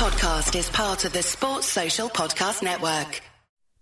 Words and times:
podcast 0.00 0.58
is 0.58 0.70
part 0.70 1.04
of 1.04 1.12
the 1.12 1.22
Sports 1.22 1.66
Social 1.66 2.08
Podcast 2.08 2.62
Network. 2.62 3.20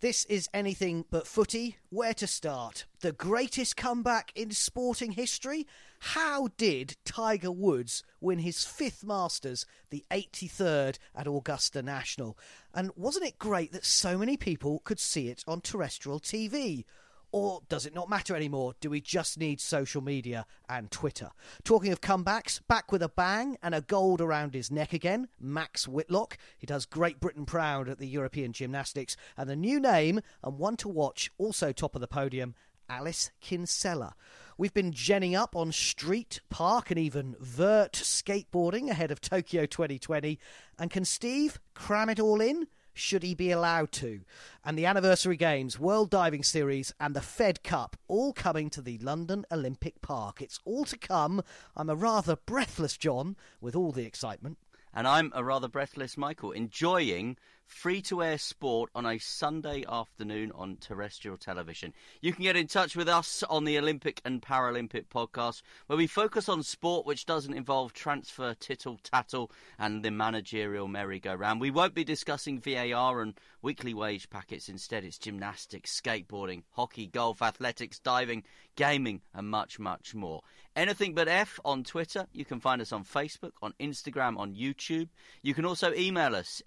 This 0.01 0.25
is 0.25 0.49
anything 0.53 1.05
but 1.13 1.29
footy. 1.29 1.77
Where 1.91 2.13
to 2.15 2.27
start? 2.27 2.87
The 3.03 3.13
greatest 3.13 3.77
comeback 3.77 4.33
in 4.35 4.51
sporting 4.51 5.13
history? 5.13 5.65
How 6.01 6.49
did 6.57 6.97
Tiger 7.05 7.53
Woods 7.53 8.03
win 8.21 8.41
his 8.41 8.65
fifth 8.65 9.05
Masters, 9.05 9.65
the 9.91 10.05
83rd 10.11 10.99
at 11.15 11.29
Augusta 11.29 11.83
National? 11.83 12.37
And 12.75 12.91
wasn't 12.97 13.27
it 13.27 13.39
great 13.39 13.71
that 13.71 13.85
so 13.85 14.19
many 14.19 14.37
people 14.37 14.81
could 14.81 14.99
see 14.99 15.29
it 15.29 15.45
on 15.47 15.61
terrestrial 15.61 16.19
TV? 16.19 16.85
Or 17.31 17.61
does 17.69 17.85
it 17.85 17.95
not 17.95 18.09
matter 18.09 18.35
anymore? 18.35 18.75
Do 18.81 18.89
we 18.89 19.01
just 19.01 19.39
need 19.39 19.61
social 19.61 20.03
media 20.03 20.47
and 20.69 20.91
Twitter? 20.91 21.31
Talking 21.63 21.93
of 21.93 22.01
comebacks, 22.01 22.61
back 22.67 22.91
with 22.91 23.03
a 23.03 23.09
bang 23.09 23.59
and 23.63 23.75
a 23.75 23.83
gold 23.83 24.21
around 24.21 24.55
his 24.55 24.71
neck 24.71 24.95
again, 24.95 25.29
Max 25.39 25.87
Whitlock. 25.87 26.39
He 26.57 26.67
does 26.67 26.87
Great 26.87 27.21
Britain 27.21 27.45
proud 27.45 27.89
at 27.89 27.99
the 27.99 28.09
European 28.09 28.53
Gymnastics. 28.53 29.17
And 29.37 29.49
the 29.49 29.57
new 29.57 29.79
name, 29.79 30.21
and 30.43 30.59
one 30.59 30.77
to 30.79 30.89
watch, 30.89 31.31
also 31.37 31.71
top 31.71 31.95
of 31.95 32.01
the 32.01 32.09
podium, 32.09 32.55
Alice 32.89 33.31
Kinsella. 33.41 34.15
We've 34.57 34.75
been 34.75 34.93
genning 34.93 35.39
up 35.39 35.55
on 35.55 35.71
street, 35.71 36.41
park, 36.49 36.91
and 36.91 36.99
even 36.99 37.37
vert 37.39 37.93
skateboarding 37.93 38.89
ahead 38.89 39.11
of 39.11 39.21
Tokyo 39.21 39.67
2020. 39.67 40.39
And 40.79 40.91
can 40.91 41.05
Steve 41.05 41.61
cram 41.75 42.09
it 42.09 42.19
all 42.19 42.41
in? 42.41 42.69
Should 42.99 43.23
he 43.23 43.35
be 43.35 43.51
allowed 43.51 43.93
to? 43.93 44.21
And 44.65 44.79
the 44.79 44.87
Anniversary 44.87 45.37
Games, 45.37 45.79
World 45.79 46.11
Diving 46.11 46.43
Series, 46.43 46.93
and 47.01 47.15
the 47.15 47.21
Fed 47.21 47.63
Cup 47.63 47.97
all 48.09 48.33
coming 48.33 48.71
to 48.71 48.83
the 48.83 48.99
London 48.99 49.45
Olympic 49.51 50.03
Park. 50.03 50.43
It's 50.43 50.61
all 50.65 50.85
to 50.87 50.99
come. 50.99 51.43
I'm 51.77 51.89
a 51.89 51.97
rather 51.97 52.37
breathless 52.37 52.97
John 52.97 53.37
with 53.61 53.77
all 53.77 53.93
the 53.93 54.05
excitement. 54.05 54.59
And 54.93 55.07
I'm 55.07 55.33
a 55.35 55.45
rather 55.45 55.69
breathless 55.69 56.17
Michael, 56.17 56.53
enjoying 56.53 57.37
free 57.69 58.01
to 58.03 58.23
air 58.23 58.39
sport 58.39 58.91
on 58.95 59.07
a 59.07 59.19
Sunday 59.19 59.85
afternoon 59.89 60.51
on 60.55 60.79
terrestrial 60.81 61.37
television. 61.37 61.93
You 62.21 62.33
can 62.33 62.43
get 62.43 62.57
in 62.57 62.67
touch 62.67 62.97
with 62.97 63.09
us 63.09 63.45
on 63.49 63.65
the 63.65 63.79
Olympic 63.79 64.21
and 64.25 64.43
Paralympic 64.43 65.05
podcast, 65.07 65.63
where 65.87 65.97
we 65.97 66.07
focus 66.07 66.49
on 66.49 66.63
sport 66.63 67.07
which 67.07 67.27
doesn't 67.27 67.55
involve 67.55 67.93
transfer, 67.93 68.55
tittle, 68.59 68.99
tattle, 69.05 69.53
and 69.79 70.03
the 70.03 70.11
managerial 70.11 70.89
merry-go-round. 70.89 71.61
We 71.61 71.71
won't 71.71 71.95
be 71.95 72.05
discussing 72.05 72.59
VAR 72.59 73.21
and 73.21 73.35
weekly 73.63 73.95
wage 73.95 74.31
packets. 74.31 74.69
Instead, 74.69 75.05
it's 75.05 75.19
gymnastics, 75.19 76.01
skateboarding, 76.01 76.63
hockey, 76.73 77.07
golf, 77.07 77.43
athletics, 77.43 77.99
diving, 77.99 78.45
gaming, 78.77 79.21
and 79.35 79.49
much, 79.49 79.79
much 79.79 80.15
more. 80.15 80.41
Anything 80.75 81.15
but 81.15 81.29
F 81.29 81.59
on 81.65 81.83
Twitter. 81.83 82.27
You 82.33 82.45
can 82.45 82.61
find 82.61 82.81
us 82.81 82.93
on 82.93 83.05
Facebook, 83.05 83.53
on 83.61 83.75
Instagram, 83.81 84.39
on 84.39 84.55
YouTube. 84.55 85.09
You 85.43 85.53
can 85.53 85.65
also 85.65 85.93
email 85.93 86.37
us 86.37 86.63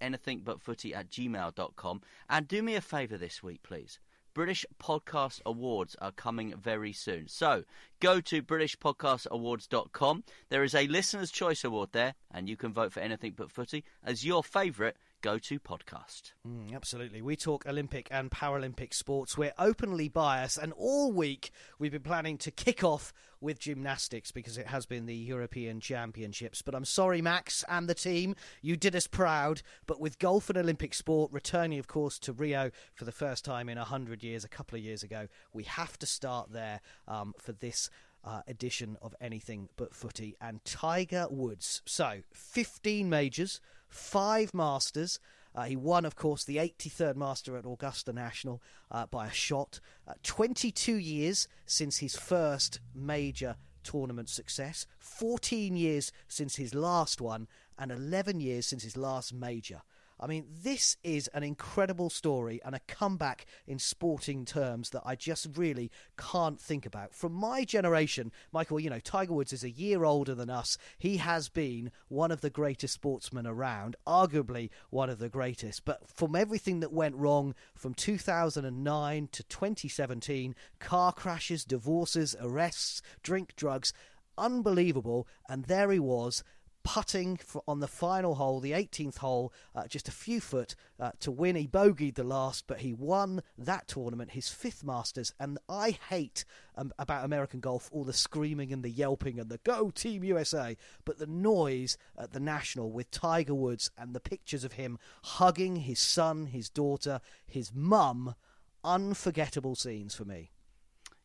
at 0.93 1.09
gmail.com. 1.09 2.01
And 2.29 2.47
do 2.47 2.61
me 2.61 2.75
a 2.75 2.81
favour 2.81 3.17
this 3.17 3.41
week, 3.41 3.63
please. 3.63 3.99
British 4.33 4.65
Podcast 4.81 5.41
Awards 5.45 5.95
are 6.01 6.11
coming 6.11 6.53
very 6.55 6.93
soon. 6.93 7.27
So 7.27 7.63
go 7.99 8.21
to 8.21 8.41
BritishPodcastAwards.com. 8.41 10.23
There 10.49 10.63
is 10.63 10.73
a 10.73 10.87
Listener's 10.87 11.31
Choice 11.31 11.63
Award 11.65 11.89
there, 11.91 12.15
and 12.31 12.47
you 12.47 12.55
can 12.55 12.71
vote 12.71 12.93
for 12.93 13.01
anything 13.01 13.33
but 13.35 13.51
footy 13.51 13.83
as 14.03 14.25
your 14.25 14.43
favourite 14.43 14.95
go 15.21 15.37
to 15.37 15.59
podcast. 15.59 16.33
Mm, 16.47 16.73
absolutely. 16.73 17.21
We 17.21 17.35
talk 17.35 17.65
Olympic 17.67 18.07
and 18.11 18.31
Paralympic 18.31 18.93
sports. 18.93 19.37
We're 19.37 19.53
openly 19.57 20.09
biased, 20.09 20.57
and 20.57 20.73
all 20.73 21.11
week 21.11 21.51
we've 21.79 21.91
been 21.91 22.01
planning 22.01 22.37
to 22.39 22.51
kick 22.51 22.83
off 22.83 23.13
with 23.39 23.59
gymnastics 23.59 24.31
because 24.31 24.57
it 24.57 24.67
has 24.67 24.85
been 24.85 25.05
the 25.05 25.15
European 25.15 25.79
Championships. 25.79 26.61
But 26.61 26.75
I'm 26.75 26.85
sorry, 26.85 27.21
Max 27.21 27.63
and 27.67 27.87
the 27.87 27.95
team, 27.95 28.35
you 28.61 28.75
did 28.75 28.95
us 28.95 29.07
proud. 29.07 29.61
But 29.87 29.99
with 29.99 30.19
golf 30.19 30.49
and 30.49 30.57
Olympic 30.57 30.93
sport 30.93 31.31
returning, 31.31 31.79
of 31.79 31.87
course, 31.87 32.19
to 32.19 32.33
Rio 32.33 32.71
for 32.93 33.05
the 33.05 33.11
first 33.11 33.45
time 33.45 33.69
in 33.69 33.77
100 33.77 34.23
years, 34.23 34.43
a 34.43 34.49
couple 34.49 34.77
of 34.77 34.83
years 34.83 35.03
ago, 35.03 35.27
we 35.53 35.63
have 35.63 35.97
to 35.99 36.05
start 36.05 36.51
there 36.51 36.81
um, 37.07 37.33
for 37.37 37.51
this. 37.51 37.89
Uh, 38.23 38.41
edition 38.47 38.97
of 39.01 39.15
anything 39.19 39.67
but 39.77 39.95
footy 39.95 40.35
and 40.39 40.63
Tiger 40.63 41.25
Woods. 41.31 41.81
So, 41.87 42.19
15 42.33 43.09
majors, 43.09 43.59
five 43.91 44.53
Masters. 44.53 45.19
Uh, 45.53 45.63
he 45.63 45.75
won, 45.75 46.05
of 46.05 46.15
course, 46.15 46.43
the 46.45 46.57
83rd 46.57 47.15
Master 47.17 47.57
at 47.57 47.65
Augusta 47.65 48.13
National 48.13 48.61
uh, 48.89 49.05
by 49.05 49.27
a 49.27 49.31
shot. 49.31 49.79
Uh, 50.07 50.13
22 50.23 50.95
years 50.95 51.47
since 51.65 51.97
his 51.97 52.15
first 52.15 52.79
major 52.95 53.57
tournament 53.83 54.29
success, 54.29 54.87
14 54.99 55.75
years 55.75 56.11
since 56.27 56.55
his 56.55 56.73
last 56.73 57.19
one, 57.19 57.47
and 57.77 57.91
11 57.91 58.39
years 58.39 58.65
since 58.65 58.83
his 58.83 58.95
last 58.95 59.33
major. 59.33 59.81
I 60.21 60.27
mean, 60.27 60.45
this 60.63 60.97
is 61.03 61.27
an 61.29 61.41
incredible 61.41 62.11
story 62.11 62.61
and 62.63 62.75
a 62.75 62.81
comeback 62.87 63.47
in 63.65 63.79
sporting 63.79 64.45
terms 64.45 64.91
that 64.91 65.01
I 65.03 65.15
just 65.15 65.47
really 65.57 65.89
can't 66.15 66.61
think 66.61 66.85
about. 66.85 67.15
From 67.15 67.33
my 67.33 67.63
generation, 67.65 68.31
Michael, 68.51 68.79
you 68.79 68.91
know, 68.91 68.99
Tiger 68.99 69.33
Woods 69.33 69.51
is 69.51 69.63
a 69.63 69.71
year 69.71 70.03
older 70.05 70.35
than 70.35 70.51
us. 70.51 70.77
He 70.99 71.17
has 71.17 71.49
been 71.49 71.91
one 72.07 72.31
of 72.31 72.41
the 72.41 72.51
greatest 72.51 72.93
sportsmen 72.93 73.47
around, 73.47 73.95
arguably 74.05 74.69
one 74.91 75.09
of 75.09 75.17
the 75.17 75.29
greatest. 75.29 75.85
But 75.85 76.07
from 76.07 76.35
everything 76.35 76.81
that 76.81 76.93
went 76.93 77.15
wrong 77.15 77.55
from 77.73 77.95
2009 77.95 79.29
to 79.31 79.43
2017 79.43 80.55
car 80.79 81.13
crashes, 81.13 81.65
divorces, 81.65 82.35
arrests, 82.39 83.01
drink, 83.23 83.55
drugs 83.55 83.91
unbelievable. 84.37 85.27
And 85.47 85.65
there 85.65 85.91
he 85.91 85.99
was 85.99 86.43
putting 86.83 87.39
on 87.67 87.79
the 87.79 87.87
final 87.87 88.35
hole, 88.35 88.59
the 88.59 88.71
18th 88.71 89.17
hole, 89.17 89.53
uh, 89.75 89.87
just 89.87 90.07
a 90.07 90.11
few 90.11 90.41
foot 90.41 90.75
uh, 90.99 91.11
to 91.19 91.31
win. 91.31 91.55
He 91.55 91.67
bogeyed 91.67 92.15
the 92.15 92.23
last, 92.23 92.65
but 92.67 92.79
he 92.79 92.93
won 92.93 93.41
that 93.57 93.87
tournament, 93.87 94.31
his 94.31 94.49
fifth 94.49 94.83
Masters. 94.83 95.33
And 95.39 95.57
I 95.69 95.91
hate 96.09 96.45
um, 96.75 96.91
about 96.97 97.25
American 97.25 97.59
golf 97.59 97.89
all 97.91 98.03
the 98.03 98.13
screaming 98.13 98.73
and 98.73 98.83
the 98.83 98.89
yelping 98.89 99.39
and 99.39 99.49
the 99.49 99.59
go 99.59 99.91
Team 99.91 100.23
USA, 100.23 100.77
but 101.05 101.19
the 101.19 101.27
noise 101.27 101.97
at 102.17 102.31
the 102.31 102.39
National 102.39 102.91
with 102.91 103.11
Tiger 103.11 103.55
Woods 103.55 103.91
and 103.97 104.13
the 104.13 104.19
pictures 104.19 104.63
of 104.63 104.73
him 104.73 104.97
hugging 105.23 105.77
his 105.77 105.99
son, 105.99 106.47
his 106.47 106.69
daughter, 106.69 107.21
his 107.45 107.71
mum, 107.73 108.35
unforgettable 108.83 109.75
scenes 109.75 110.15
for 110.15 110.25
me. 110.25 110.51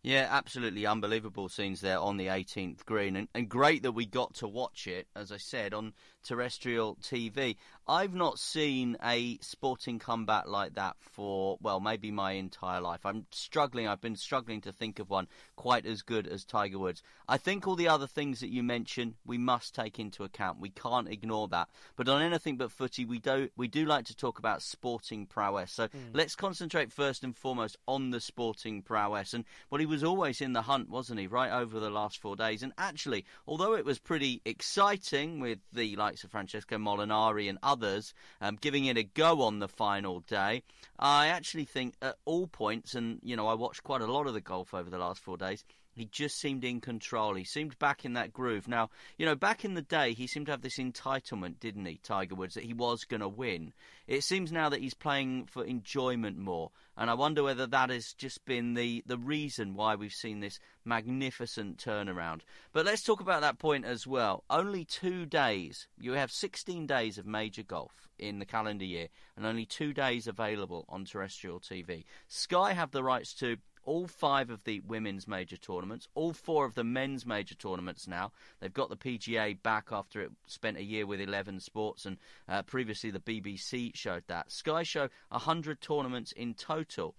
Yeah, 0.02 0.28
absolutely 0.30 0.86
unbelievable 0.86 1.48
scenes 1.48 1.80
there 1.80 1.98
on 1.98 2.16
the 2.16 2.26
18th 2.26 2.84
green, 2.84 3.16
and, 3.16 3.28
and 3.34 3.48
great 3.48 3.82
that 3.82 3.92
we 3.92 4.06
got 4.06 4.34
to 4.34 4.46
watch 4.46 4.86
it, 4.86 5.08
as 5.16 5.32
I 5.32 5.36
said, 5.36 5.74
on 5.74 5.94
terrestrial 6.26 6.96
TV. 6.96 7.56
I've 7.88 8.14
not 8.14 8.38
seen 8.38 8.96
a 9.02 9.38
sporting 9.40 10.00
comeback 10.00 10.48
like 10.48 10.74
that 10.74 10.96
for, 11.00 11.56
well, 11.60 11.78
maybe 11.78 12.10
my 12.10 12.32
entire 12.32 12.80
life. 12.80 13.06
I'm 13.06 13.26
struggling, 13.30 13.86
I've 13.86 14.00
been 14.00 14.16
struggling 14.16 14.60
to 14.62 14.72
think 14.72 14.98
of 14.98 15.08
one 15.08 15.28
quite 15.54 15.86
as 15.86 16.02
good 16.02 16.26
as 16.26 16.44
Tiger 16.44 16.80
Woods. 16.80 17.02
I 17.28 17.38
think 17.38 17.66
all 17.66 17.76
the 17.76 17.88
other 17.88 18.08
things 18.08 18.40
that 18.40 18.50
you 18.50 18.64
mentioned, 18.64 19.14
we 19.24 19.38
must 19.38 19.74
take 19.74 20.00
into 20.00 20.24
account. 20.24 20.60
We 20.60 20.70
can't 20.70 21.08
ignore 21.08 21.46
that. 21.48 21.68
But 21.94 22.08
on 22.08 22.22
anything 22.22 22.56
but 22.56 22.72
footy, 22.72 23.04
we 23.04 23.20
do, 23.20 23.48
we 23.56 23.68
do 23.68 23.86
like 23.86 24.06
to 24.06 24.16
talk 24.16 24.40
about 24.40 24.62
sporting 24.62 25.26
prowess. 25.26 25.72
So 25.72 25.86
mm. 25.86 26.10
let's 26.12 26.34
concentrate 26.34 26.92
first 26.92 27.22
and 27.22 27.36
foremost 27.36 27.76
on 27.86 28.10
the 28.10 28.20
sporting 28.20 28.82
prowess. 28.82 29.32
And 29.32 29.44
well, 29.70 29.78
he 29.78 29.86
was 29.86 29.95
always 30.04 30.40
in 30.40 30.52
the 30.52 30.62
hunt, 30.62 30.88
wasn't 30.88 31.20
he, 31.20 31.26
right 31.26 31.50
over 31.50 31.78
the 31.78 31.90
last 31.90 32.18
four 32.18 32.36
days? 32.36 32.62
And 32.62 32.72
actually, 32.78 33.24
although 33.46 33.74
it 33.74 33.84
was 33.84 33.98
pretty 33.98 34.40
exciting 34.44 35.40
with 35.40 35.58
the 35.72 35.96
likes 35.96 36.24
of 36.24 36.30
Francesco 36.30 36.76
Molinari 36.76 37.48
and 37.48 37.58
others 37.62 38.14
um, 38.40 38.56
giving 38.60 38.86
it 38.86 38.96
a 38.96 39.02
go 39.02 39.42
on 39.42 39.58
the 39.58 39.68
final 39.68 40.20
day. 40.20 40.62
I 40.98 41.28
actually 41.28 41.64
think 41.64 41.94
at 42.02 42.16
all 42.24 42.46
points, 42.46 42.94
and 42.94 43.20
you 43.22 43.36
know, 43.36 43.46
I 43.46 43.54
watched 43.54 43.82
quite 43.82 44.00
a 44.00 44.10
lot 44.10 44.26
of 44.26 44.34
the 44.34 44.40
golf 44.40 44.74
over 44.74 44.90
the 44.90 44.98
last 44.98 45.20
four 45.20 45.36
days. 45.36 45.64
He 45.96 46.04
just 46.04 46.38
seemed 46.38 46.62
in 46.62 46.82
control. 46.82 47.34
He 47.34 47.44
seemed 47.44 47.78
back 47.78 48.04
in 48.04 48.12
that 48.12 48.30
groove. 48.30 48.68
Now, 48.68 48.90
you 49.16 49.24
know, 49.24 49.34
back 49.34 49.64
in 49.64 49.72
the 49.72 49.80
day, 49.80 50.12
he 50.12 50.26
seemed 50.26 50.44
to 50.46 50.52
have 50.52 50.60
this 50.60 50.78
entitlement, 50.78 51.58
didn't 51.58 51.86
he, 51.86 51.96
Tiger 52.02 52.34
Woods, 52.34 52.54
that 52.54 52.64
he 52.64 52.74
was 52.74 53.04
going 53.04 53.22
to 53.22 53.28
win. 53.28 53.72
It 54.06 54.22
seems 54.22 54.52
now 54.52 54.68
that 54.68 54.82
he's 54.82 54.92
playing 54.92 55.46
for 55.46 55.64
enjoyment 55.64 56.36
more. 56.36 56.70
And 56.98 57.08
I 57.08 57.14
wonder 57.14 57.42
whether 57.42 57.66
that 57.66 57.88
has 57.88 58.12
just 58.12 58.44
been 58.44 58.74
the, 58.74 59.02
the 59.06 59.16
reason 59.16 59.74
why 59.74 59.94
we've 59.94 60.12
seen 60.12 60.40
this 60.40 60.60
magnificent 60.84 61.78
turnaround. 61.78 62.42
But 62.74 62.84
let's 62.84 63.02
talk 63.02 63.20
about 63.20 63.40
that 63.40 63.58
point 63.58 63.86
as 63.86 64.06
well. 64.06 64.44
Only 64.50 64.84
two 64.84 65.24
days. 65.24 65.88
You 65.98 66.12
have 66.12 66.30
16 66.30 66.86
days 66.86 67.16
of 67.16 67.26
major 67.26 67.62
golf 67.62 68.06
in 68.18 68.38
the 68.38 68.46
calendar 68.46 68.84
year, 68.84 69.08
and 69.36 69.46
only 69.46 69.64
two 69.64 69.92
days 69.92 70.26
available 70.26 70.84
on 70.88 71.04
terrestrial 71.04 71.60
TV. 71.60 72.04
Sky 72.28 72.72
have 72.74 72.90
the 72.90 73.02
rights 73.02 73.32
to 73.34 73.56
all 73.86 74.06
five 74.06 74.50
of 74.50 74.62
the 74.64 74.80
women's 74.80 75.26
major 75.26 75.56
tournaments, 75.56 76.08
all 76.14 76.32
four 76.32 76.66
of 76.66 76.74
the 76.74 76.84
men's 76.84 77.24
major 77.24 77.54
tournaments 77.54 78.06
now. 78.06 78.32
They've 78.60 78.72
got 78.72 78.90
the 78.90 78.96
PGA 78.96 79.60
back 79.62 79.88
after 79.90 80.20
it 80.20 80.30
spent 80.46 80.76
a 80.76 80.82
year 80.82 81.06
with 81.06 81.20
11 81.20 81.60
sports, 81.60 82.04
and 82.04 82.18
uh, 82.48 82.62
previously 82.62 83.10
the 83.10 83.20
BBC 83.20 83.96
showed 83.96 84.24
that. 84.26 84.50
Sky 84.52 84.82
show 84.82 85.08
100 85.30 85.80
tournaments 85.80 86.32
in 86.32 86.54
total. 86.54 87.14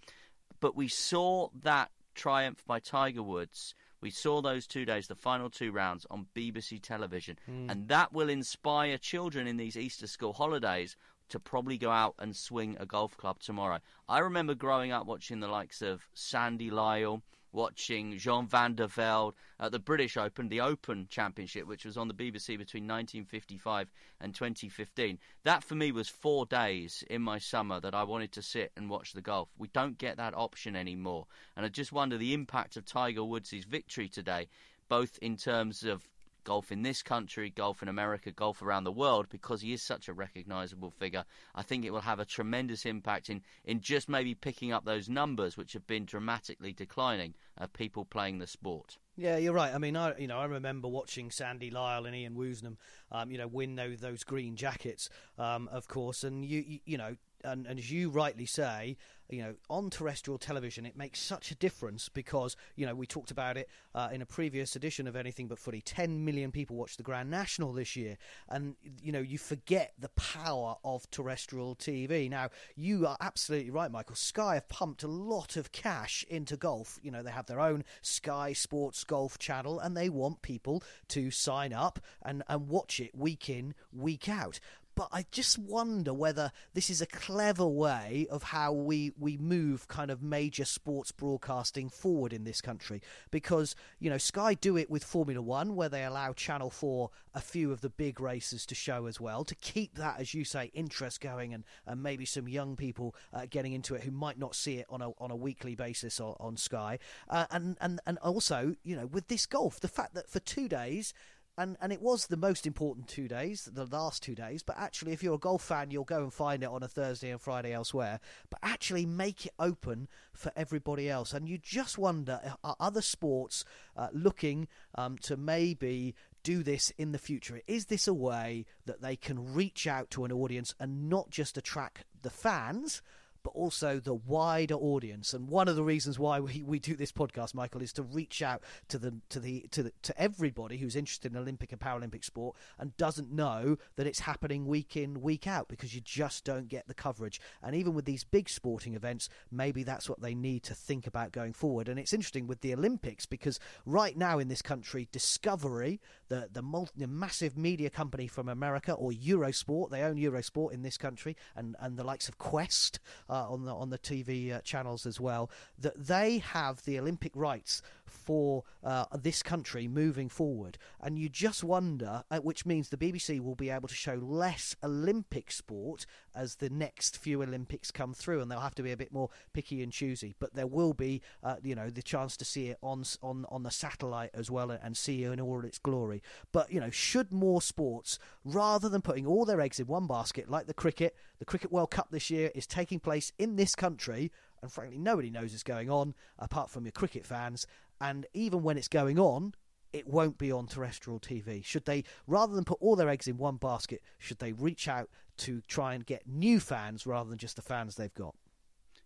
But 0.59 0.75
we 0.75 0.87
saw 0.87 1.49
that 1.63 1.89
triumph 2.15 2.63
by 2.67 2.79
Tiger 2.79 3.23
Woods. 3.23 3.73
We 4.01 4.09
saw 4.11 4.41
those 4.41 4.67
two 4.67 4.85
days, 4.85 5.07
the 5.07 5.15
final 5.15 5.49
two 5.49 5.71
rounds, 5.71 6.05
on 6.11 6.27
BBC 6.35 6.79
television, 6.81 7.37
Hmm. 7.45 7.69
and 7.69 7.87
that 7.87 8.13
will 8.13 8.29
inspire 8.29 8.97
children 8.97 9.47
in 9.47 9.57
these 9.57 9.75
Easter 9.77 10.05
school 10.07 10.33
holidays 10.33 10.95
to 11.29 11.39
probably 11.39 11.77
go 11.77 11.91
out 11.91 12.15
and 12.19 12.35
swing 12.35 12.77
a 12.79 12.85
golf 12.85 13.18
club 13.18 13.39
tomorrow. 13.39 13.79
I 14.07 14.19
remember 14.19 14.56
growing 14.56 14.91
up 14.91 15.06
watching 15.06 15.39
the 15.39 15.47
likes 15.47 15.81
of 15.81 16.07
Sandy 16.13 16.69
Lyle, 16.69 17.21
watching 17.51 18.18
Jean 18.18 18.45
van 18.45 18.75
der 18.75 18.88
Velde 18.88 19.33
at 19.59 19.71
the 19.71 19.79
British 19.79 20.18
Open, 20.18 20.47
the 20.47 20.62
Open 20.62 21.07
Championship, 21.09 21.65
which 21.65 21.85
was 21.85 21.97
on 21.97 22.07
the 22.07 22.13
BBC 22.13 22.57
between 22.57 22.83
1955 22.83 23.89
and 24.21 24.35
2015. 24.35 25.18
That 25.44 25.63
for 25.63 25.75
me 25.75 25.91
was 25.91 26.07
four 26.07 26.45
days 26.45 27.03
in 27.09 27.21
my 27.21 27.39
summer 27.39 27.80
that 27.80 27.95
I 27.95 28.03
wanted 28.03 28.31
to 28.33 28.41
sit 28.41 28.71
and 28.77 28.89
watch 28.89 29.13
the 29.13 29.21
golf. 29.21 29.50
We 29.57 29.69
don't 29.69 29.97
get 29.97 30.18
that 30.18 30.35
option 30.35 30.75
anymore. 30.75 31.25
And 31.56 31.65
I 31.65 31.69
just 31.69 31.91
wonder 31.91 32.18
the 32.18 32.33
impact 32.33 32.77
of 32.77 32.85
Tiger 32.85 33.23
Woods' 33.23 33.65
victory 33.68 34.07
today, 34.07 34.47
both 34.88 35.18
in 35.21 35.35
terms 35.35 35.83
of 35.83 36.07
golf 36.47 36.71
in 36.71 36.81
this 36.81 37.03
country, 37.03 37.49
golf 37.49 37.83
in 37.83 37.89
America, 37.89 38.31
golf 38.31 38.61
around 38.61 38.85
the 38.85 38.91
world, 38.91 39.27
because 39.29 39.59
he 39.59 39.73
is 39.73 39.83
such 39.83 40.07
a 40.07 40.13
recognisable 40.13 40.89
figure. 40.89 41.25
I 41.53 41.61
think 41.61 41.83
it 41.83 41.91
will 41.91 41.99
have 41.99 42.21
a 42.21 42.25
tremendous 42.25 42.85
impact 42.85 43.29
in, 43.29 43.41
in 43.65 43.81
just 43.81 44.07
maybe 44.07 44.33
picking 44.33 44.71
up 44.71 44.85
those 44.85 45.09
numbers 45.09 45.57
which 45.57 45.73
have 45.73 45.85
been 45.85 46.05
dramatically 46.05 46.71
declining 46.71 47.33
of 47.57 47.73
people 47.73 48.05
playing 48.05 48.39
the 48.39 48.47
sport. 48.47 48.97
Yeah, 49.17 49.35
you're 49.35 49.51
right. 49.51 49.75
I 49.75 49.77
mean, 49.77 49.97
I 49.97 50.17
you 50.17 50.27
know 50.27 50.38
I 50.38 50.45
remember 50.45 50.88
watching 50.88 51.31
Sandy 51.31 51.69
Lyle 51.69 52.05
and 52.05 52.15
Ian 52.15 52.35
Woosnam, 52.35 52.77
um, 53.11 53.29
you 53.29 53.38
know, 53.38 53.47
win 53.47 53.75
those, 53.75 53.99
those 53.99 54.23
green 54.23 54.55
jackets, 54.55 55.09
um, 55.38 55.67
of 55.69 55.89
course, 55.89 56.23
and 56.23 56.45
you 56.45 56.63
you, 56.65 56.79
you 56.85 56.97
know. 56.97 57.17
And, 57.44 57.67
and 57.67 57.77
as 57.77 57.91
you 57.91 58.09
rightly 58.09 58.47
say, 58.47 58.97
you 59.29 59.41
know, 59.41 59.56
on 59.69 59.89
terrestrial 59.89 60.38
television, 60.38 60.85
it 60.85 60.97
makes 60.97 61.19
such 61.19 61.51
a 61.51 61.56
difference 61.56 62.09
because, 62.09 62.56
you 62.75 62.85
know, 62.85 62.95
we 62.95 63.06
talked 63.06 63.31
about 63.31 63.57
it 63.57 63.69
uh, 63.94 64.09
in 64.12 64.21
a 64.21 64.25
previous 64.25 64.75
edition 64.75 65.07
of 65.07 65.15
Anything 65.15 65.47
But 65.47 65.59
Footy. 65.59 65.81
10 65.81 66.24
million 66.24 66.51
people 66.51 66.75
watched 66.75 66.97
the 66.97 67.03
Grand 67.03 67.29
National 67.29 67.74
this 67.74 67.95
year. 67.95 68.18
And, 68.50 68.75
you 69.01 69.12
know, 69.12 69.19
you 69.19 69.38
forget 69.38 69.94
the 70.00 70.09
power 70.09 70.75
of 70.83 71.09
terrestrial 71.12 71.75
TV. 71.75 72.29
Now, 72.29 72.50
you 72.75 73.06
are 73.06 73.18
absolutely 73.19 73.71
right, 73.71 73.91
Michael. 73.91 74.15
Sky 74.15 74.56
have 74.56 74.69
pumped 74.69 75.03
a 75.03 75.07
lot 75.07 75.57
of 75.57 75.71
cash 75.71 76.25
into 76.30 76.56
golf. 76.56 77.00
You 77.01 77.12
know, 77.12 77.23
they 77.23 77.31
have 77.31 77.47
their 77.47 77.59
own 77.59 77.83
Sky 78.01 78.53
Sports 78.53 79.03
Golf 79.03 79.38
channel 79.38 79.80
and 79.80 79.95
they 79.95 80.09
want 80.09 80.41
people 80.41 80.83
to 81.09 81.31
sign 81.31 81.73
up 81.73 82.00
and, 82.23 82.44
and 82.47 82.68
watch 82.69 83.00
it 83.00 83.13
week 83.13 83.50
in, 83.50 83.73
week 83.91 84.30
out 84.30 84.59
but 84.97 85.09
I 85.11 85.25
just 85.31 85.59
wonder 85.59 86.11
whether 86.11 86.51
this 86.73 86.89
is 86.89 87.03
a 87.03 87.05
clever 87.05 87.67
way 87.67 88.25
of 88.31 88.41
how 88.41 88.73
we, 88.73 89.11
we 89.19 89.38
move 89.38 89.88
kind 89.88 90.09
of 90.09 90.23
major 90.23 90.65
sports 90.65 91.11
broadcasting 91.11 91.88
forward 91.88 92.33
in 92.33 92.45
this 92.45 92.61
country. 92.61 93.03
Because, 93.29 93.75
you 93.99 94.09
know, 94.09 94.17
Sky 94.17 94.55
do 94.55 94.75
it 94.75 94.89
with 94.89 95.03
Formula 95.03 95.39
One, 95.39 95.75
where 95.75 95.88
they 95.88 96.03
allow 96.03 96.33
Channel 96.33 96.71
4 96.71 97.11
a 97.35 97.39
few 97.39 97.71
of 97.71 97.81
the 97.81 97.91
big 97.91 98.19
races 98.19 98.65
to 98.65 98.73
show 98.73 99.05
as 99.05 99.21
well, 99.21 99.44
to 99.44 99.53
keep 99.53 99.94
that, 99.97 100.19
as 100.19 100.33
you 100.33 100.44
say, 100.44 100.71
interest 100.73 101.21
going 101.21 101.53
and, 101.53 101.63
and 101.85 102.01
maybe 102.01 102.25
some 102.25 102.47
young 102.47 102.75
people 102.75 103.13
uh, 103.35 103.45
getting 103.47 103.73
into 103.73 103.94
it 103.94 104.01
who 104.01 104.09
might 104.09 104.39
not 104.39 104.55
see 104.55 104.77
it 104.77 104.88
on 104.89 105.03
a, 105.03 105.11
on 105.19 105.29
a 105.29 105.35
weekly 105.35 105.75
basis 105.75 106.19
on, 106.19 106.35
on 106.39 106.57
Sky. 106.57 106.97
Uh, 107.29 107.45
and, 107.51 107.77
and, 107.81 107.99
and 108.07 108.17
also, 108.17 108.73
you 108.83 108.95
know, 108.95 109.05
with 109.05 109.27
this 109.27 109.45
golf, 109.45 109.79
the 109.79 109.88
fact 109.88 110.15
that 110.15 110.27
for 110.27 110.39
two 110.39 110.67
days, 110.67 111.13
and 111.57 111.77
and 111.81 111.92
it 111.92 112.01
was 112.01 112.27
the 112.27 112.38
most 112.38 112.68
important 112.68 113.07
two 113.07 113.27
days, 113.27 113.69
the 113.71 113.86
last 113.86 114.21
two 114.21 114.36
days. 114.36 114.63
But 114.63 114.77
actually, 114.77 115.13
if 115.13 115.24
you're 115.24 115.36
a 115.36 115.39
golf 115.39 115.63
fan, 115.63 115.92
you'll 115.92 116.04
go 116.04 116.24
and 116.24 116.33
find 116.33 116.63
it 116.63 116.69
on 116.69 116.83
a 116.83 116.88
Thursday 116.88 117.30
and 117.31 117.42
Friday 117.42 117.74
elsewhere. 117.74 118.19
But 118.50 118.59
actually, 118.63 119.06
make 119.06 119.45
it 119.45 119.54
open 119.59 120.07
for 120.33 120.51
everybody 120.56 121.09
else. 121.09 121.33
And 121.33 121.50
you 121.50 121.57
just 121.57 121.98
wonder 121.98 122.39
are 122.63 122.75
other 122.80 123.01
sports 123.01 123.65
uh, 123.95 124.09
looking 124.13 124.68
um, 124.95 125.18
to 125.19 125.36
maybe 125.36 126.15
do 126.44 126.63
this 126.63 126.92
in 126.98 127.12
the 127.12 127.18
future? 127.18 127.59
Is 127.68 127.88
this 127.88 128.07
a 128.07 128.13
way 128.13 128.65
that 128.86 129.01
they 129.01 129.15
can 129.15 129.54
reach 129.54 129.88
out 129.88 130.09
to 130.12 130.24
an 130.24 130.31
audience 130.31 130.74
and 130.80 131.09
not 131.09 131.30
just 131.30 131.57
attract 131.57 132.06
the 132.21 132.30
fans? 132.30 133.01
But 133.47 133.57
also 133.57 133.97
the 133.97 134.13
wider 134.13 134.73
audience. 134.73 135.33
And 135.33 135.47
one 135.47 135.69
of 135.69 135.77
the 135.77 135.83
reasons 135.83 136.19
why 136.19 136.41
we, 136.41 136.63
we 136.63 136.79
do 136.79 136.97
this 136.97 137.13
podcast, 137.13 137.53
Michael, 137.53 137.81
is 137.81 137.94
to 137.94 138.03
reach 138.03 138.41
out 138.41 138.61
to 138.89 138.97
the 138.97 139.13
to 139.29 139.39
the 139.39 139.65
to 139.71 139.83
the, 139.83 139.94
to 140.01 140.21
everybody 140.21 140.75
who's 140.75 140.97
interested 140.97 141.31
in 141.31 141.38
Olympic 141.38 141.71
and 141.71 141.79
Paralympic 141.79 142.25
sport 142.25 142.57
and 142.77 142.97
doesn't 142.97 143.31
know 143.31 143.77
that 143.95 144.05
it's 144.05 144.19
happening 144.19 144.67
week 144.67 144.97
in 144.97 145.21
week 145.21 145.47
out 145.47 145.69
because 145.69 145.95
you 145.95 146.01
just 146.01 146.44
don't 146.44 146.67
get 146.67 146.89
the 146.89 146.94
coverage. 146.94 147.39
And 147.63 147.73
even 147.73 147.94
with 147.94 148.03
these 148.03 148.25
big 148.25 148.49
sporting 148.49 148.95
events, 148.95 149.29
maybe 149.49 149.83
that's 149.83 150.09
what 150.09 150.21
they 150.21 150.35
need 150.35 150.63
to 150.63 150.75
think 150.75 151.07
about 151.07 151.31
going 151.31 151.53
forward. 151.53 151.88
And 151.88 151.97
it's 151.97 152.11
interesting 152.11 152.47
with 152.47 152.59
the 152.59 152.73
Olympics 152.73 153.25
because 153.25 153.61
right 153.85 154.17
now 154.17 154.39
in 154.39 154.49
this 154.49 154.61
country, 154.61 155.07
Discovery, 155.13 156.01
the 156.27 156.49
the, 156.51 156.61
multi, 156.61 156.91
the 156.97 157.07
massive 157.07 157.57
media 157.57 157.89
company 157.89 158.27
from 158.27 158.49
America, 158.49 158.91
or 158.91 159.11
Eurosport, 159.11 159.89
they 159.89 160.01
own 160.01 160.17
Eurosport 160.17 160.73
in 160.73 160.81
this 160.81 160.97
country, 160.97 161.38
and 161.55 161.77
and 161.79 161.95
the 161.95 162.03
likes 162.03 162.27
of 162.27 162.38
Quest. 162.38 162.99
Uh, 163.29 163.36
on 163.49 163.65
the 163.65 163.73
on 163.73 163.89
the 163.89 163.97
TV 163.97 164.53
uh, 164.53 164.61
channels 164.61 165.05
as 165.05 165.19
well, 165.19 165.49
that 165.79 166.07
they 166.07 166.39
have 166.39 166.83
the 166.83 166.99
Olympic 166.99 167.31
rights 167.35 167.81
for 168.05 168.63
uh, 168.83 169.05
this 169.17 169.43
country 169.43 169.87
moving 169.87 170.29
forward, 170.29 170.77
and 171.01 171.19
you 171.19 171.29
just 171.29 171.63
wonder, 171.63 172.23
uh, 172.31 172.39
which 172.39 172.65
means 172.65 172.89
the 172.89 172.97
BBC 172.97 173.39
will 173.39 173.55
be 173.55 173.69
able 173.69 173.87
to 173.87 173.95
show 173.95 174.15
less 174.15 174.75
Olympic 174.83 175.51
sport 175.51 176.05
as 176.35 176.55
the 176.55 176.69
next 176.69 177.17
few 177.17 177.41
Olympics 177.41 177.91
come 177.91 178.13
through, 178.13 178.41
and 178.41 178.49
they'll 178.49 178.59
have 178.59 178.75
to 178.75 178.83
be 178.83 178.91
a 178.91 178.97
bit 178.97 179.11
more 179.11 179.29
picky 179.53 179.81
and 179.81 179.91
choosy. 179.91 180.35
But 180.39 180.53
there 180.53 180.67
will 180.67 180.93
be, 180.93 181.21
uh, 181.43 181.55
you 181.63 181.75
know, 181.75 181.89
the 181.89 182.01
chance 182.01 182.37
to 182.37 182.45
see 182.45 182.67
it 182.67 182.77
on 182.81 183.03
on 183.21 183.45
on 183.49 183.63
the 183.63 183.71
satellite 183.71 184.31
as 184.33 184.51
well, 184.51 184.71
and 184.71 184.95
see 184.95 185.23
it 185.23 185.31
in 185.31 185.41
all 185.41 185.65
its 185.65 185.79
glory. 185.79 186.21
But 186.51 186.71
you 186.71 186.79
know, 186.79 186.89
should 186.89 187.31
more 187.31 187.61
sports, 187.61 188.19
rather 188.43 188.89
than 188.89 189.01
putting 189.01 189.25
all 189.25 189.45
their 189.45 189.61
eggs 189.61 189.79
in 189.79 189.87
one 189.87 190.07
basket, 190.07 190.49
like 190.49 190.67
the 190.67 190.73
cricket, 190.73 191.15
the 191.39 191.45
Cricket 191.45 191.71
World 191.71 191.91
Cup 191.91 192.07
this 192.11 192.29
year 192.29 192.51
is 192.53 192.67
taking 192.67 192.99
place 192.99 193.16
in 193.37 193.55
this 193.55 193.75
country, 193.75 194.31
and 194.61 194.71
frankly, 194.71 194.97
nobody 194.97 195.29
knows 195.29 195.53
it's 195.53 195.63
going 195.63 195.89
on 195.89 196.13
apart 196.39 196.69
from 196.69 196.85
your 196.85 196.91
cricket 196.91 197.25
fans. 197.25 197.65
And 197.99 198.25
even 198.33 198.63
when 198.63 198.77
it's 198.77 198.87
going 198.87 199.19
on, 199.19 199.53
it 199.93 200.07
won't 200.07 200.37
be 200.37 200.51
on 200.51 200.67
terrestrial 200.67 201.19
TV. 201.19 201.63
Should 201.63 201.85
they, 201.85 202.03
rather 202.27 202.53
than 202.53 202.63
put 202.63 202.77
all 202.81 202.95
their 202.95 203.09
eggs 203.09 203.27
in 203.27 203.37
one 203.37 203.57
basket, 203.57 204.01
should 204.19 204.39
they 204.39 204.51
reach 204.53 204.87
out 204.87 205.09
to 205.37 205.61
try 205.67 205.93
and 205.93 206.05
get 206.05 206.27
new 206.27 206.59
fans 206.59 207.07
rather 207.07 207.29
than 207.29 207.37
just 207.37 207.55
the 207.55 207.61
fans 207.61 207.95
they've 207.95 208.13
got? 208.13 208.35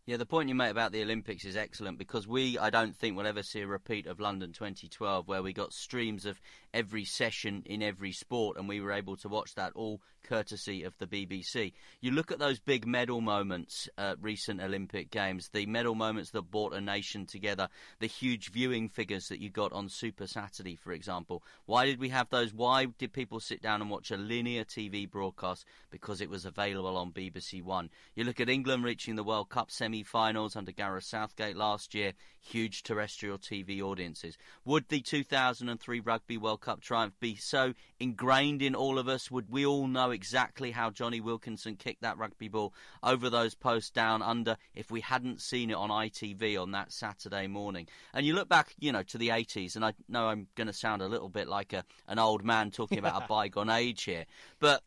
Yeah, 0.07 0.17
the 0.17 0.25
point 0.25 0.49
you 0.49 0.55
make 0.55 0.71
about 0.71 0.91
the 0.91 1.03
Olympics 1.03 1.45
is 1.45 1.55
excellent 1.55 1.99
because 1.99 2.27
we, 2.27 2.57
I 2.57 2.71
don't 2.71 2.95
think, 2.95 3.15
will 3.15 3.27
ever 3.27 3.43
see 3.43 3.61
a 3.61 3.67
repeat 3.67 4.07
of 4.07 4.19
London 4.19 4.51
2012 4.51 5.27
where 5.27 5.43
we 5.43 5.53
got 5.53 5.73
streams 5.73 6.25
of 6.25 6.41
every 6.73 7.05
session 7.05 7.61
in 7.67 7.83
every 7.83 8.11
sport 8.11 8.57
and 8.57 8.67
we 8.67 8.81
were 8.81 8.93
able 8.93 9.15
to 9.17 9.29
watch 9.29 9.53
that 9.55 9.73
all 9.75 10.01
courtesy 10.23 10.83
of 10.83 10.97
the 10.97 11.05
BBC. 11.05 11.73
You 11.99 12.11
look 12.11 12.31
at 12.31 12.39
those 12.39 12.59
big 12.59 12.87
medal 12.87 13.21
moments 13.21 13.87
at 13.95 14.19
recent 14.19 14.59
Olympic 14.59 15.11
Games, 15.11 15.49
the 15.53 15.67
medal 15.67 15.93
moments 15.93 16.31
that 16.31 16.49
brought 16.49 16.73
a 16.73 16.81
nation 16.81 17.27
together, 17.27 17.69
the 17.99 18.07
huge 18.07 18.51
viewing 18.51 18.89
figures 18.89 19.27
that 19.27 19.39
you 19.39 19.51
got 19.51 19.71
on 19.71 19.87
Super 19.87 20.25
Saturday, 20.25 20.75
for 20.75 20.93
example. 20.93 21.43
Why 21.67 21.85
did 21.85 21.99
we 21.99 22.09
have 22.09 22.29
those? 22.31 22.55
Why 22.55 22.85
did 22.85 23.13
people 23.13 23.39
sit 23.39 23.61
down 23.61 23.81
and 23.81 23.89
watch 23.89 24.09
a 24.09 24.17
linear 24.17 24.63
TV 24.63 25.09
broadcast? 25.09 25.65
Because 25.91 26.21
it 26.21 26.29
was 26.29 26.45
available 26.45 26.97
on 26.97 27.11
BBC 27.11 27.61
One. 27.61 27.91
You 28.15 28.23
look 28.23 28.39
at 28.39 28.49
England 28.49 28.83
reaching 28.83 29.15
the 29.15 29.23
World 29.23 29.49
Cup 29.49 29.69
semi 29.69 29.90
finals 30.03 30.55
under 30.55 30.71
Gareth 30.71 31.03
Southgate 31.03 31.55
last 31.55 31.93
year, 31.93 32.13
huge 32.39 32.83
terrestrial 32.83 33.37
TV 33.37 33.81
audiences. 33.81 34.37
Would 34.65 34.87
the 34.89 35.01
2003 35.01 35.99
Rugby 35.99 36.37
World 36.37 36.61
Cup 36.61 36.81
triumph 36.81 37.13
be 37.19 37.35
so 37.35 37.73
ingrained 37.99 38.61
in 38.61 38.75
all 38.75 38.97
of 38.97 39.07
us? 39.07 39.29
Would 39.29 39.49
we 39.49 39.65
all 39.65 39.87
know 39.87 40.11
exactly 40.11 40.71
how 40.71 40.89
Jonny 40.89 41.19
Wilkinson 41.19 41.75
kicked 41.75 42.01
that 42.01 42.17
rugby 42.17 42.47
ball 42.47 42.73
over 43.03 43.29
those 43.29 43.53
posts 43.53 43.91
down 43.91 44.21
under 44.21 44.57
if 44.73 44.89
we 44.89 45.01
hadn't 45.01 45.41
seen 45.41 45.69
it 45.69 45.75
on 45.75 45.89
ITV 45.89 46.59
on 46.59 46.71
that 46.71 46.91
Saturday 46.91 47.47
morning? 47.47 47.87
And 48.13 48.25
you 48.25 48.33
look 48.33 48.49
back, 48.49 48.73
you 48.79 48.91
know, 48.91 49.03
to 49.03 49.17
the 49.17 49.29
80s, 49.29 49.75
and 49.75 49.83
I 49.83 49.93
know 50.07 50.27
I'm 50.27 50.47
going 50.55 50.67
to 50.67 50.73
sound 50.73 51.01
a 51.01 51.07
little 51.07 51.29
bit 51.29 51.47
like 51.47 51.73
a, 51.73 51.83
an 52.07 52.17
old 52.17 52.43
man 52.43 52.71
talking 52.71 52.97
about 52.97 53.23
a 53.23 53.27
bygone 53.27 53.69
age 53.69 54.03
here, 54.03 54.25
but 54.59 54.81